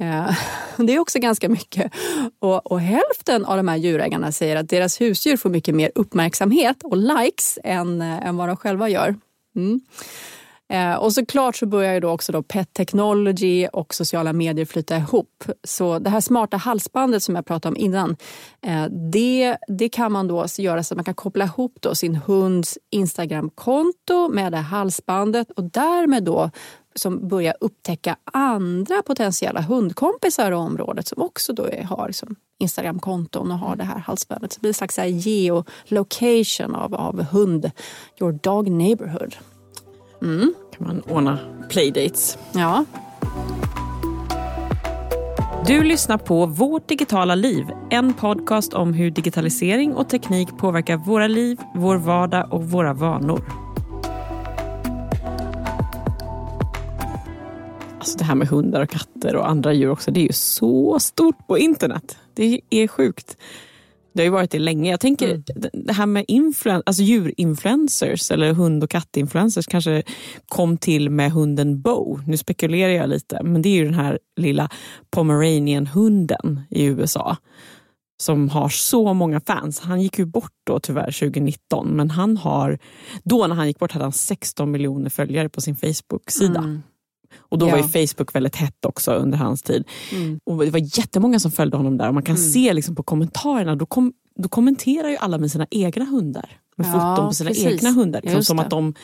Eh, 0.00 0.30
det 0.76 0.94
är 0.94 0.98
också 0.98 1.18
ganska 1.18 1.48
mycket. 1.48 1.92
Och, 2.38 2.72
och, 2.72 2.80
hälften 2.80 3.44
av 3.44 3.56
de 3.56 3.68
här 3.68 3.76
djurägarna 3.76 4.32
säger 4.32 4.56
att 4.56 4.68
deras 4.68 5.00
husdjur 5.00 5.36
får 5.36 5.50
mycket 5.50 5.74
mer 5.74 5.90
uppmärksamhet 5.94 6.76
och 6.82 6.96
likes 6.96 7.58
än, 7.64 8.02
eh, 8.02 8.26
än 8.26 8.36
vad 8.36 8.48
de 8.48 8.56
själva 8.56 8.88
gör. 8.88 9.14
Mm. 9.56 9.80
Eh, 10.72 10.94
och 10.94 11.12
såklart 11.12 11.56
så 11.56 11.66
börjar 11.66 11.94
ju 11.94 12.00
då 12.00 12.10
också 12.10 12.32
då 12.32 12.42
pet 12.42 12.72
technology 12.72 13.66
och 13.72 13.94
sociala 13.94 14.32
medier 14.32 14.64
flyta 14.64 14.96
ihop. 14.96 15.44
Så 15.64 15.98
det 15.98 16.10
här 16.10 16.20
smarta 16.20 16.56
halsbandet 16.56 17.22
som 17.22 17.34
jag 17.34 17.46
pratade 17.46 17.72
om 17.72 17.76
innan, 17.76 18.16
eh, 18.66 18.84
det, 19.12 19.56
det 19.68 19.88
kan 19.88 20.12
man 20.12 20.28
då 20.28 20.46
göra 20.58 20.82
så 20.82 20.94
att 20.94 20.96
man 20.96 21.04
kan 21.04 21.14
koppla 21.14 21.44
ihop 21.44 21.76
då 21.80 21.94
sin 21.94 22.16
hunds 22.16 22.78
Instagramkonto 22.90 24.28
med 24.28 24.52
det 24.52 24.56
här 24.56 24.78
halsbandet 24.78 25.50
och 25.50 25.64
därmed 25.64 26.24
då 26.24 26.50
som 26.94 27.28
börjar 27.28 27.54
upptäcka 27.60 28.16
andra 28.24 29.02
potentiella 29.02 29.60
hundkompisar 29.60 30.52
i 30.52 30.54
området 30.54 31.08
som 31.08 31.22
också 31.22 31.52
då 31.52 31.68
har 31.84 32.06
liksom 32.06 32.36
Instagramkonton 32.58 33.50
och 33.50 33.58
har 33.58 33.76
det 33.76 33.84
här 33.84 33.98
halsbandet. 33.98 34.52
Så 34.52 34.56
det 34.56 34.60
blir 34.60 34.70
en 34.70 34.74
slags 34.88 34.98
geolocation 34.98 36.74
av, 36.74 36.94
av 36.94 37.22
hund, 37.22 37.70
your 38.20 38.32
dog 38.32 38.70
neighborhood. 38.70 39.36
Mm. 40.24 40.54
kan 40.76 40.86
man 40.86 41.00
ordna 41.00 41.38
playdates. 41.70 42.38
Ja. 42.52 42.84
Du 45.66 45.82
lyssnar 45.82 46.18
på 46.18 46.46
Vårt 46.46 46.88
digitala 46.88 47.34
liv, 47.34 47.66
en 47.90 48.14
podcast 48.14 48.74
om 48.74 48.94
hur 48.94 49.10
digitalisering 49.10 49.94
och 49.94 50.08
teknik 50.08 50.48
påverkar 50.58 50.96
våra 50.96 51.26
liv, 51.26 51.58
vår 51.74 51.96
vardag 51.96 52.52
och 52.52 52.64
våra 52.64 52.92
vanor. 52.92 53.44
Alltså 57.98 58.18
det 58.18 58.24
här 58.24 58.34
med 58.34 58.48
hundar 58.48 58.82
och 58.82 58.90
katter 58.90 59.36
och 59.36 59.50
andra 59.50 59.72
djur 59.72 59.90
också, 59.90 60.10
det 60.10 60.20
är 60.20 60.26
ju 60.26 60.32
så 60.32 60.98
stort 61.00 61.46
på 61.46 61.58
internet. 61.58 62.18
Det 62.34 62.60
är 62.70 62.88
sjukt. 62.88 63.36
Det 64.14 64.20
har 64.20 64.24
ju 64.24 64.30
varit 64.30 64.50
det 64.50 64.58
länge. 64.58 64.90
Jag 64.90 65.00
tänker 65.00 65.28
mm. 65.28 65.42
det 65.72 65.92
här 65.92 66.06
med 66.06 66.24
influen 66.28 66.82
alltså 66.86 67.02
djurinfluencers 67.02 68.30
eller 68.30 68.52
hund 68.52 68.84
och 68.84 68.90
kattinfluencers 68.90 69.66
kanske 69.66 70.02
kom 70.48 70.76
till 70.78 71.10
med 71.10 71.32
hunden 71.32 71.82
Bo. 71.82 72.20
Nu 72.26 72.36
spekulerar 72.36 72.92
jag 72.92 73.08
lite, 73.08 73.42
men 73.42 73.62
det 73.62 73.68
är 73.68 73.74
ju 73.74 73.84
den 73.84 73.94
här 73.94 74.18
lilla 74.36 74.68
pomeranian-hunden 75.10 76.60
i 76.70 76.84
USA 76.84 77.36
som 78.22 78.48
har 78.48 78.68
så 78.68 79.14
många 79.14 79.40
fans. 79.40 79.80
Han 79.80 80.02
gick 80.02 80.18
ju 80.18 80.24
bort 80.24 80.52
då 80.66 80.80
tyvärr 80.80 81.12
2019, 81.12 81.88
men 81.88 82.10
han 82.10 82.36
har, 82.36 82.78
då 83.22 83.46
när 83.46 83.54
han 83.54 83.66
gick 83.66 83.78
bort 83.78 83.92
hade 83.92 84.04
han 84.04 84.12
16 84.12 84.70
miljoner 84.70 85.10
följare 85.10 85.48
på 85.48 85.60
sin 85.60 85.76
Facebook-sida. 85.76 86.58
Mm. 86.58 86.82
Och 87.38 87.58
då 87.58 87.68
ja. 87.68 87.70
var 87.70 87.78
ju 87.78 88.06
Facebook 88.06 88.34
väldigt 88.34 88.56
hett 88.56 88.84
också 88.84 89.12
under 89.12 89.38
hans 89.38 89.62
tid. 89.62 89.84
Mm. 90.12 90.40
Och 90.44 90.64
Det 90.64 90.70
var 90.70 90.98
jättemånga 90.98 91.40
som 91.40 91.50
följde 91.50 91.76
honom 91.76 91.96
där 91.98 92.08
och 92.08 92.14
man 92.14 92.22
kan 92.22 92.36
mm. 92.36 92.48
se 92.48 92.72
liksom 92.72 92.94
på 92.94 93.02
kommentarerna, 93.02 93.76
då, 93.76 93.86
kom, 93.86 94.12
då 94.36 94.48
kommenterar 94.48 95.08
ju 95.08 95.16
alla 95.16 95.38
med 95.38 95.50
sina 95.50 95.66
egna 95.70 96.04
hundar 96.04 96.60
med 96.76 96.86
ja, 96.86 96.92
foton 96.92 97.28
på 97.28 97.34
sina 97.34 97.50
precis. 97.50 97.66
egna 97.66 97.90
hundar. 97.90 98.20
Liksom, 98.22 98.42
som 98.42 98.58
att 98.58 98.70
de 98.70 98.94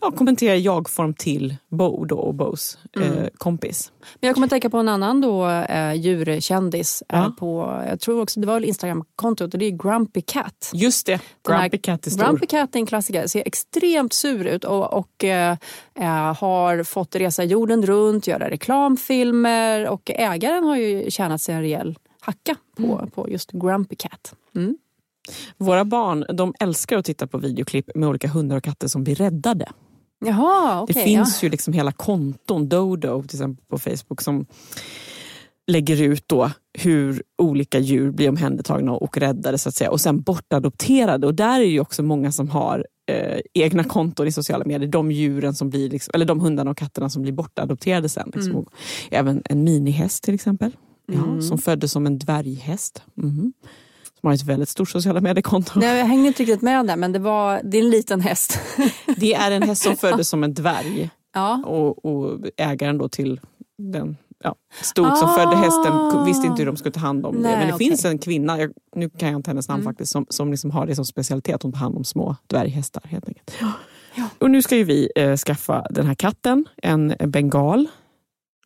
ja, 0.00 0.10
kommenterar 0.10 0.54
jag-form 0.54 1.14
till 1.14 1.56
Bo 1.68 2.04
då, 2.04 2.16
och 2.16 2.34
Bos 2.34 2.78
mm. 2.96 3.18
eh, 3.18 3.28
kompis. 3.38 3.92
Men 4.20 4.28
jag 4.28 4.34
kommer 4.34 4.46
att 4.46 4.50
tänka 4.50 4.70
på 4.70 4.78
en 4.78 4.88
annan 4.88 5.20
då, 5.20 5.48
eh, 5.48 5.94
djurkändis. 5.94 7.02
Eh, 7.08 7.18
ja. 7.18 7.24
Eh, 7.24 7.30
på, 7.30 7.82
jag 7.88 8.00
tror 8.00 8.22
också 8.22 8.40
det 8.40 8.46
var 8.46 8.60
Instagram-kontot 8.60 9.54
och 9.54 9.58
det 9.58 9.66
är 9.66 9.70
Grumpy 9.70 10.20
Cat. 10.20 10.70
Just 10.74 11.06
det, 11.06 11.20
Grumpy 11.48 11.78
Cat 11.78 12.06
är 12.06 12.10
stor. 12.10 12.24
Grumpy 12.24 12.46
Cat 12.46 12.74
är 12.74 12.78
en 12.78 12.86
klassiker, 12.86 13.26
ser 13.26 13.42
extremt 13.46 14.12
sur 14.12 14.46
ut 14.46 14.64
och, 14.64 14.92
och 14.92 15.24
eh, 15.24 15.56
eh, 15.94 16.34
har 16.34 16.84
fått 16.84 17.16
resa 17.16 17.44
jorden 17.44 17.86
runt, 17.86 18.26
göra 18.26 18.50
reklamfilmer 18.50 19.88
och 19.88 20.10
ägaren 20.10 20.64
har 20.64 20.76
ju 20.76 21.10
tjänat 21.10 21.42
sig 21.42 21.54
en 21.54 21.60
rejäl 21.60 21.98
hacka 22.20 22.56
på, 22.76 22.98
mm. 22.98 23.10
på 23.10 23.30
just 23.30 23.50
Grumpy 23.52 23.96
Cat. 23.96 24.34
Mm. 24.54 24.76
Våra 25.56 25.84
barn 25.84 26.24
de 26.28 26.54
älskar 26.60 26.98
att 26.98 27.04
titta 27.04 27.26
på 27.26 27.38
videoklipp 27.38 27.90
med 27.94 28.08
olika 28.08 28.28
hundar 28.28 28.56
och 28.56 28.64
katter 28.64 28.88
som 28.88 29.04
blir 29.04 29.14
räddade. 29.14 29.68
Jaha, 30.24 30.82
okay, 30.82 30.94
det 30.94 31.04
finns 31.04 31.42
ja. 31.42 31.46
ju 31.46 31.50
liksom 31.50 31.72
hela 31.72 31.92
konton, 31.92 32.68
Dodo 32.68 33.22
till 33.22 33.36
exempel 33.36 33.64
på 33.68 33.78
Facebook, 33.78 34.22
som 34.22 34.46
lägger 35.66 36.02
ut 36.02 36.24
då 36.26 36.50
hur 36.78 37.22
olika 37.42 37.78
djur 37.78 38.10
blir 38.10 38.28
omhändertagna 38.28 38.92
och 38.92 39.16
räddade 39.16 39.58
så 39.58 39.68
att 39.68 39.74
säga 39.74 39.90
och 39.90 40.00
sen 40.00 40.20
bortadopterade. 40.20 41.26
Och 41.26 41.34
där 41.34 41.60
är 41.60 41.64
ju 41.64 41.80
också 41.80 42.02
många 42.02 42.32
som 42.32 42.50
har 42.50 42.86
eh, 43.10 43.40
egna 43.54 43.84
konton 43.84 44.26
i 44.26 44.32
sociala 44.32 44.64
medier. 44.64 44.88
De 44.88 45.10
djuren 45.10 45.54
som 45.54 45.70
blir, 45.70 45.90
liksom, 45.90 46.12
eller 46.14 46.26
de 46.26 46.40
hundarna 46.40 46.70
och 46.70 46.76
katterna 46.76 47.10
som 47.10 47.22
blir 47.22 47.32
bortadopterade 47.32 48.08
sen. 48.08 48.30
Liksom. 48.34 48.52
Mm. 48.52 48.64
Även 49.10 49.42
en 49.44 49.64
minihäst 49.64 50.24
till 50.24 50.34
exempel. 50.34 50.76
Mm. 51.12 51.34
Ja, 51.34 51.42
som 51.42 51.58
föddes 51.58 51.92
som 51.92 52.06
en 52.06 52.18
dvärghäst. 52.18 53.02
Mm 53.18 53.52
som 54.22 54.26
har 54.28 54.34
ett 54.34 54.42
väldigt 54.42 54.68
stort 54.68 54.88
sociala 54.88 55.20
mediekonto. 55.20 55.80
Nej, 55.80 55.98
jag 55.98 56.06
hängde 56.06 56.28
inte 56.28 56.42
riktigt 56.42 56.62
med 56.62 56.86
där, 56.86 56.96
men 56.96 57.12
det, 57.12 57.18
var, 57.18 57.60
det 57.64 57.78
är 57.78 57.82
en 57.82 57.90
liten 57.90 58.20
häst. 58.20 58.58
det 59.16 59.34
är 59.34 59.50
en 59.50 59.62
häst 59.62 59.82
som 59.82 59.96
föddes 59.96 60.28
som 60.28 60.44
en 60.44 60.54
dvärg. 60.54 61.10
Ja. 61.34 61.62
Och, 61.66 62.04
och 62.04 62.40
ägaren 62.56 62.98
då 62.98 63.08
till 63.08 63.40
den 63.78 64.16
ja, 64.44 64.54
stod 64.82 65.06
ah. 65.06 65.16
som 65.16 65.28
födde 65.28 65.56
hästen 65.56 66.24
visste 66.26 66.46
inte 66.46 66.62
hur 66.62 66.66
de 66.66 66.76
skulle 66.76 66.92
ta 66.92 67.00
hand 67.00 67.26
om 67.26 67.34
Nej, 67.34 67.52
det. 67.52 67.58
Men 67.58 67.66
det 67.66 67.74
okay. 67.74 67.88
finns 67.88 68.04
en 68.04 68.18
kvinna, 68.18 68.60
jag, 68.60 68.72
nu 68.96 69.10
kan 69.10 69.28
jag 69.28 69.38
inte 69.38 69.50
hennes 69.50 69.68
namn 69.68 69.82
mm. 69.82 69.92
faktiskt, 69.92 70.12
som, 70.12 70.26
som 70.28 70.50
liksom 70.50 70.70
har 70.70 70.86
det 70.86 70.94
som 70.94 71.04
specialitet. 71.04 71.62
Hon 71.62 71.72
tar 71.72 71.78
hand 71.78 71.96
om 71.96 72.04
små 72.04 72.36
dvärghästar 72.46 73.02
helt 73.08 73.28
enkelt. 73.28 73.54
Ja. 73.60 73.72
Ja. 74.14 74.28
Och 74.38 74.50
nu 74.50 74.62
ska 74.62 74.76
ju 74.76 74.84
vi 74.84 75.10
eh, 75.16 75.36
skaffa 75.36 75.86
den 75.90 76.06
här 76.06 76.14
katten, 76.14 76.64
en 76.82 77.14
bengal. 77.26 77.88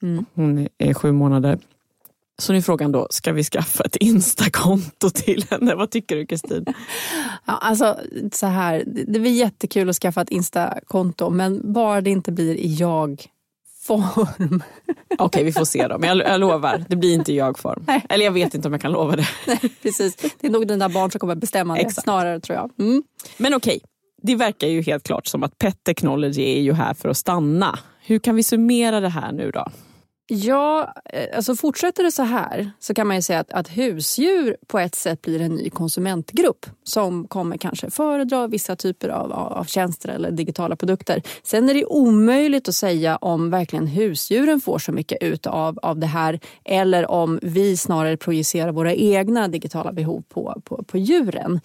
Mm. 0.03 0.25
Hon 0.35 0.69
är 0.79 0.95
sju 0.95 1.13
månader. 1.13 1.59
Så 2.39 2.53
nu 2.53 2.59
är 2.59 2.63
frågan 2.63 2.93
då, 2.93 3.07
ska 3.11 3.33
vi 3.33 3.45
skaffa 3.45 3.85
ett 3.85 3.97
Insta-konto 3.97 5.11
till 5.11 5.45
henne? 5.51 5.75
Vad 5.75 5.91
tycker 5.91 6.17
du 6.17 6.27
Kristin? 6.27 6.65
Ja, 7.45 7.59
alltså, 7.61 7.97
så 8.33 8.47
här, 8.47 8.85
det 8.87 9.21
blir 9.21 9.33
jättekul 9.33 9.91
att 9.91 9.97
skaffa 9.97 10.23
ett 10.23 10.31
Insta-konto 10.31 11.31
men 11.31 11.73
bara 11.73 12.01
det 12.01 12.11
inte 12.11 12.33
blir 12.33 12.55
i 12.55 12.75
jag-form. 12.75 14.63
Okej, 15.11 15.27
okay, 15.27 15.45
vi 15.45 15.53
får 15.53 15.65
se 15.65 15.89
då. 15.89 15.99
Men 15.99 16.19
jag, 16.19 16.29
jag 16.29 16.41
lovar, 16.41 16.85
det 16.89 16.97
blir 16.97 17.15
inte 17.15 17.33
i 17.33 17.37
jag-form. 17.37 17.87
Eller 18.09 18.25
jag 18.25 18.33
vet 18.33 18.55
inte 18.55 18.69
om 18.69 18.75
jag 18.75 18.83
kan 18.83 18.93
lova 18.93 19.17
det. 19.17 19.29
Nej, 19.47 19.61
precis. 19.83 20.17
Det 20.17 20.47
är 20.47 20.51
nog 20.51 20.69
dina 20.69 20.89
barn 20.89 21.11
som 21.11 21.19
kommer 21.19 21.35
bestämma 21.35 21.75
det 21.75 21.81
Exakt. 21.81 22.03
snarare 22.03 22.41
tror 22.41 22.57
jag. 22.57 22.71
Mm. 22.79 23.03
Men 23.37 23.55
okej, 23.55 23.77
okay. 23.77 23.89
det 24.23 24.35
verkar 24.35 24.69
ju 24.69 24.83
helt 24.83 25.03
klart 25.03 25.27
som 25.27 25.43
att 25.43 25.59
Pet 25.59 25.85
Technology 25.85 26.43
är 26.43 26.61
ju 26.61 26.73
här 26.73 26.95
för 26.95 27.09
att 27.09 27.17
stanna. 27.17 27.79
Hur 28.01 28.19
kan 28.19 28.37
vi 28.37 28.43
summera 28.43 29.01
det 29.01 29.09
här 29.09 29.33
nu 29.33 29.51
då? 29.51 29.69
Ja, 30.29 30.95
eh, 31.05 31.37
alltså 31.37 31.57
fortsätter 31.57 32.05
det 32.05 32.13
så 32.13 32.23
här 32.23 32.71
så 32.79 32.95
kan 32.95 33.07
man 33.07 33.17
ju 33.17 33.23
säga 33.23 33.41
att, 33.41 33.53
att 33.53 33.69
husdjur 33.69 34.57
på 34.67 34.79
ett 34.79 34.95
sätt 34.95 35.23
blir 35.23 35.41
en 35.41 35.55
ny 35.55 35.71
konsumentgrupp 35.71 36.67
som 36.85 37.29
kommer 37.29 37.57
kanske 37.57 37.91
föredra 37.91 38.47
vissa 38.47 38.77
typer 38.77 39.09
av, 39.09 39.33
av 39.33 39.65
tjänster 39.65 40.09
eller 40.09 40.31
digitala 40.31 40.77
produkter. 40.77 41.23
Sen 41.43 41.69
är 41.69 41.75
det 41.75 41.85
omöjligt 41.85 42.69
att 42.69 42.75
säga 42.75 43.17
om 43.17 43.51
verkligen 43.51 43.87
husdjuren 43.87 44.61
får 44.61 44.79
så 44.79 44.93
mycket 44.93 45.23
ut 45.23 45.47
av, 45.47 45.79
av 45.83 45.99
det 45.99 46.07
här 46.07 46.41
eller 46.65 47.11
om 47.11 47.39
vi 47.43 47.77
snarare 47.77 48.17
projicerar 48.17 48.73
våra 48.73 48.95
egna 48.95 49.49
digitala 49.49 49.93
behov 49.93 50.25
på, 50.29 50.63
på, 50.65 50.85
på 50.85 50.99
djuren. 50.99 51.61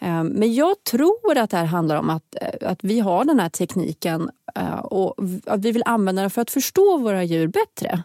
Eh, 0.00 0.24
men 0.24 0.54
jag 0.54 0.84
tror 0.84 1.38
att 1.38 1.50
det 1.50 1.56
här 1.56 1.64
handlar 1.64 1.96
om 1.96 2.10
att, 2.10 2.36
eh, 2.40 2.70
att 2.70 2.84
vi 2.84 3.00
har 3.00 3.24
den 3.24 3.40
här 3.40 3.48
tekniken 3.48 4.30
Eh, 4.54 4.78
och 4.78 5.14
att 5.46 5.64
vi 5.64 5.72
vill 5.72 5.82
använda 5.86 6.22
den 6.22 6.30
för 6.30 6.42
att 6.42 6.50
förstå 6.50 6.98
våra 6.98 7.24
djur 7.24 7.46
bättre. 7.48 8.02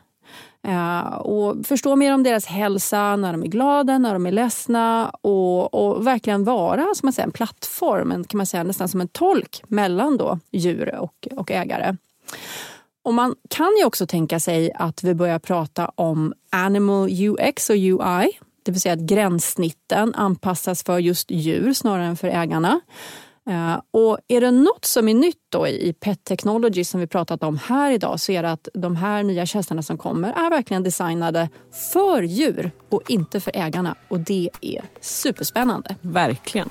Eh, 0.67 1.13
och 1.13 1.65
förstå 1.65 1.95
mer 1.95 2.13
om 2.13 2.23
deras 2.23 2.45
hälsa 2.45 3.15
när 3.15 3.31
de 3.31 3.43
är 3.43 3.47
glada, 3.47 3.97
när 3.97 4.13
de 4.13 4.25
är 4.25 4.31
ledsna 4.31 5.09
och, 5.09 5.73
och 5.73 6.07
verkligen 6.07 6.43
vara 6.43 6.85
som 6.95 7.07
man 7.07 7.13
säger, 7.13 7.27
en 7.27 7.31
plattform, 7.31 8.11
en, 8.11 8.23
kan 8.23 8.37
man 8.37 8.45
säga, 8.45 8.63
nästan 8.63 8.89
som 8.89 9.01
en 9.01 9.07
tolk 9.07 9.63
mellan 9.67 10.17
då 10.17 10.39
djur 10.51 10.95
och, 10.95 11.27
och 11.31 11.51
ägare. 11.51 11.95
Och 13.03 13.13
man 13.13 13.35
kan 13.49 13.71
ju 13.79 13.85
också 13.85 14.07
tänka 14.07 14.39
sig 14.39 14.71
att 14.75 15.03
vi 15.03 15.13
börjar 15.13 15.39
prata 15.39 15.91
om 15.95 16.33
animal 16.49 17.09
UX 17.09 17.69
och 17.69 17.75
UI, 17.75 18.39
det 18.63 18.71
vill 18.71 18.81
säga 18.81 18.93
att 18.93 18.99
gränssnitten 18.99 20.15
anpassas 20.15 20.83
för 20.83 20.99
just 20.99 21.31
djur 21.31 21.73
snarare 21.73 22.05
än 22.05 22.17
för 22.17 22.27
ägarna. 22.27 22.81
Eh, 23.47 23.81
och 23.91 24.17
är 24.27 24.41
det 24.41 24.51
något 24.51 24.85
som 24.85 25.09
är 25.09 25.13
nytt 25.13 25.41
då 25.49 25.67
i 25.67 25.93
Pet 25.93 26.23
Technology 26.23 26.83
som 26.83 26.99
vi 26.99 27.07
pratat 27.07 27.43
om 27.43 27.57
här 27.57 27.91
idag 27.91 28.19
så 28.19 28.31
är 28.31 28.43
det 28.43 28.51
att 28.51 28.67
de 28.73 28.95
här 28.95 29.23
nya 29.23 29.45
tjänsterna 29.45 29.81
som 29.81 29.97
kommer 29.97 30.29
är 30.29 30.49
verkligen 30.49 30.83
designade 30.83 31.49
för 31.91 32.21
djur 32.21 32.71
och 32.89 33.11
inte 33.11 33.39
för 33.39 33.51
ägarna. 33.55 33.95
Och 34.07 34.19
det 34.19 34.49
är 34.61 34.81
superspännande. 35.01 35.95
Verkligen. 36.01 36.69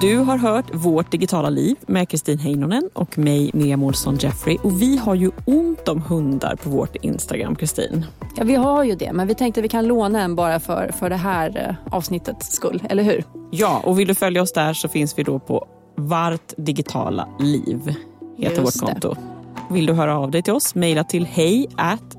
Du 0.00 0.16
har 0.16 0.38
hört 0.38 0.64
Vårt 0.74 1.10
digitala 1.10 1.50
liv 1.50 1.76
med 1.86 2.08
Kristin 2.08 2.38
Heinonen 2.38 2.90
och 2.92 3.18
mig, 3.18 3.50
Miriam 3.54 3.82
Olsson 3.82 4.16
Jeffrey. 4.16 4.58
Och 4.62 4.82
vi 4.82 4.96
har 4.96 5.14
ju 5.14 5.30
ont 5.44 5.88
om 5.88 6.02
hundar 6.02 6.56
på 6.56 6.70
vårt 6.70 6.96
Instagram, 6.96 7.56
Kristin. 7.56 8.06
Ja, 8.36 8.44
vi 8.44 8.54
har 8.54 8.84
ju 8.84 8.94
det, 8.94 9.12
men 9.12 9.26
vi 9.26 9.34
tänkte 9.34 9.60
att 9.60 9.64
vi 9.64 9.68
kan 9.68 9.86
låna 9.86 10.20
en 10.20 10.34
bara 10.36 10.60
för, 10.60 10.90
för 10.98 11.10
det 11.10 11.16
här 11.16 11.78
eh, 11.88 11.94
avsnittets 11.94 12.52
skull, 12.52 12.82
eller 12.90 13.02
hur? 13.02 13.24
Ja, 13.50 13.80
och 13.84 13.98
vill 13.98 14.08
du 14.08 14.14
följa 14.14 14.42
oss 14.42 14.52
där 14.52 14.74
så 14.74 14.88
finns 14.88 15.18
vi 15.18 15.22
då 15.22 15.38
på 15.38 15.66
Vart 15.94 16.52
digitala 16.56 17.28
liv, 17.38 17.94
heter 18.38 18.62
Just 18.62 18.82
vårt 18.82 18.90
konto. 18.90 19.14
Det. 19.14 19.74
Vill 19.74 19.86
du 19.86 19.92
höra 19.92 20.18
av 20.18 20.30
dig 20.30 20.42
till 20.42 20.52
oss, 20.52 20.74
mejla 20.74 21.04
till 21.04 21.26
hej 21.26 21.68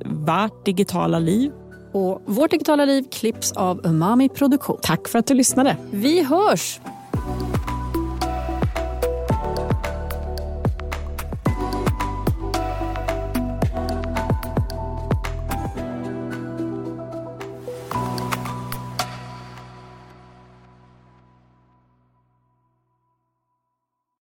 vårt 0.05 0.65
digitala 0.65 1.19
liv. 1.19 1.51
Och 1.93 2.21
Vårt 2.25 2.51
digitala 2.51 2.85
liv 2.85 3.05
klipps 3.11 3.51
av 3.51 3.81
Umami 3.83 4.29
Produktion. 4.29 4.77
Tack 4.81 5.07
för 5.07 5.19
att 5.19 5.27
du 5.27 5.33
lyssnade. 5.33 5.77
Vi 5.91 6.23
hörs! 6.23 6.79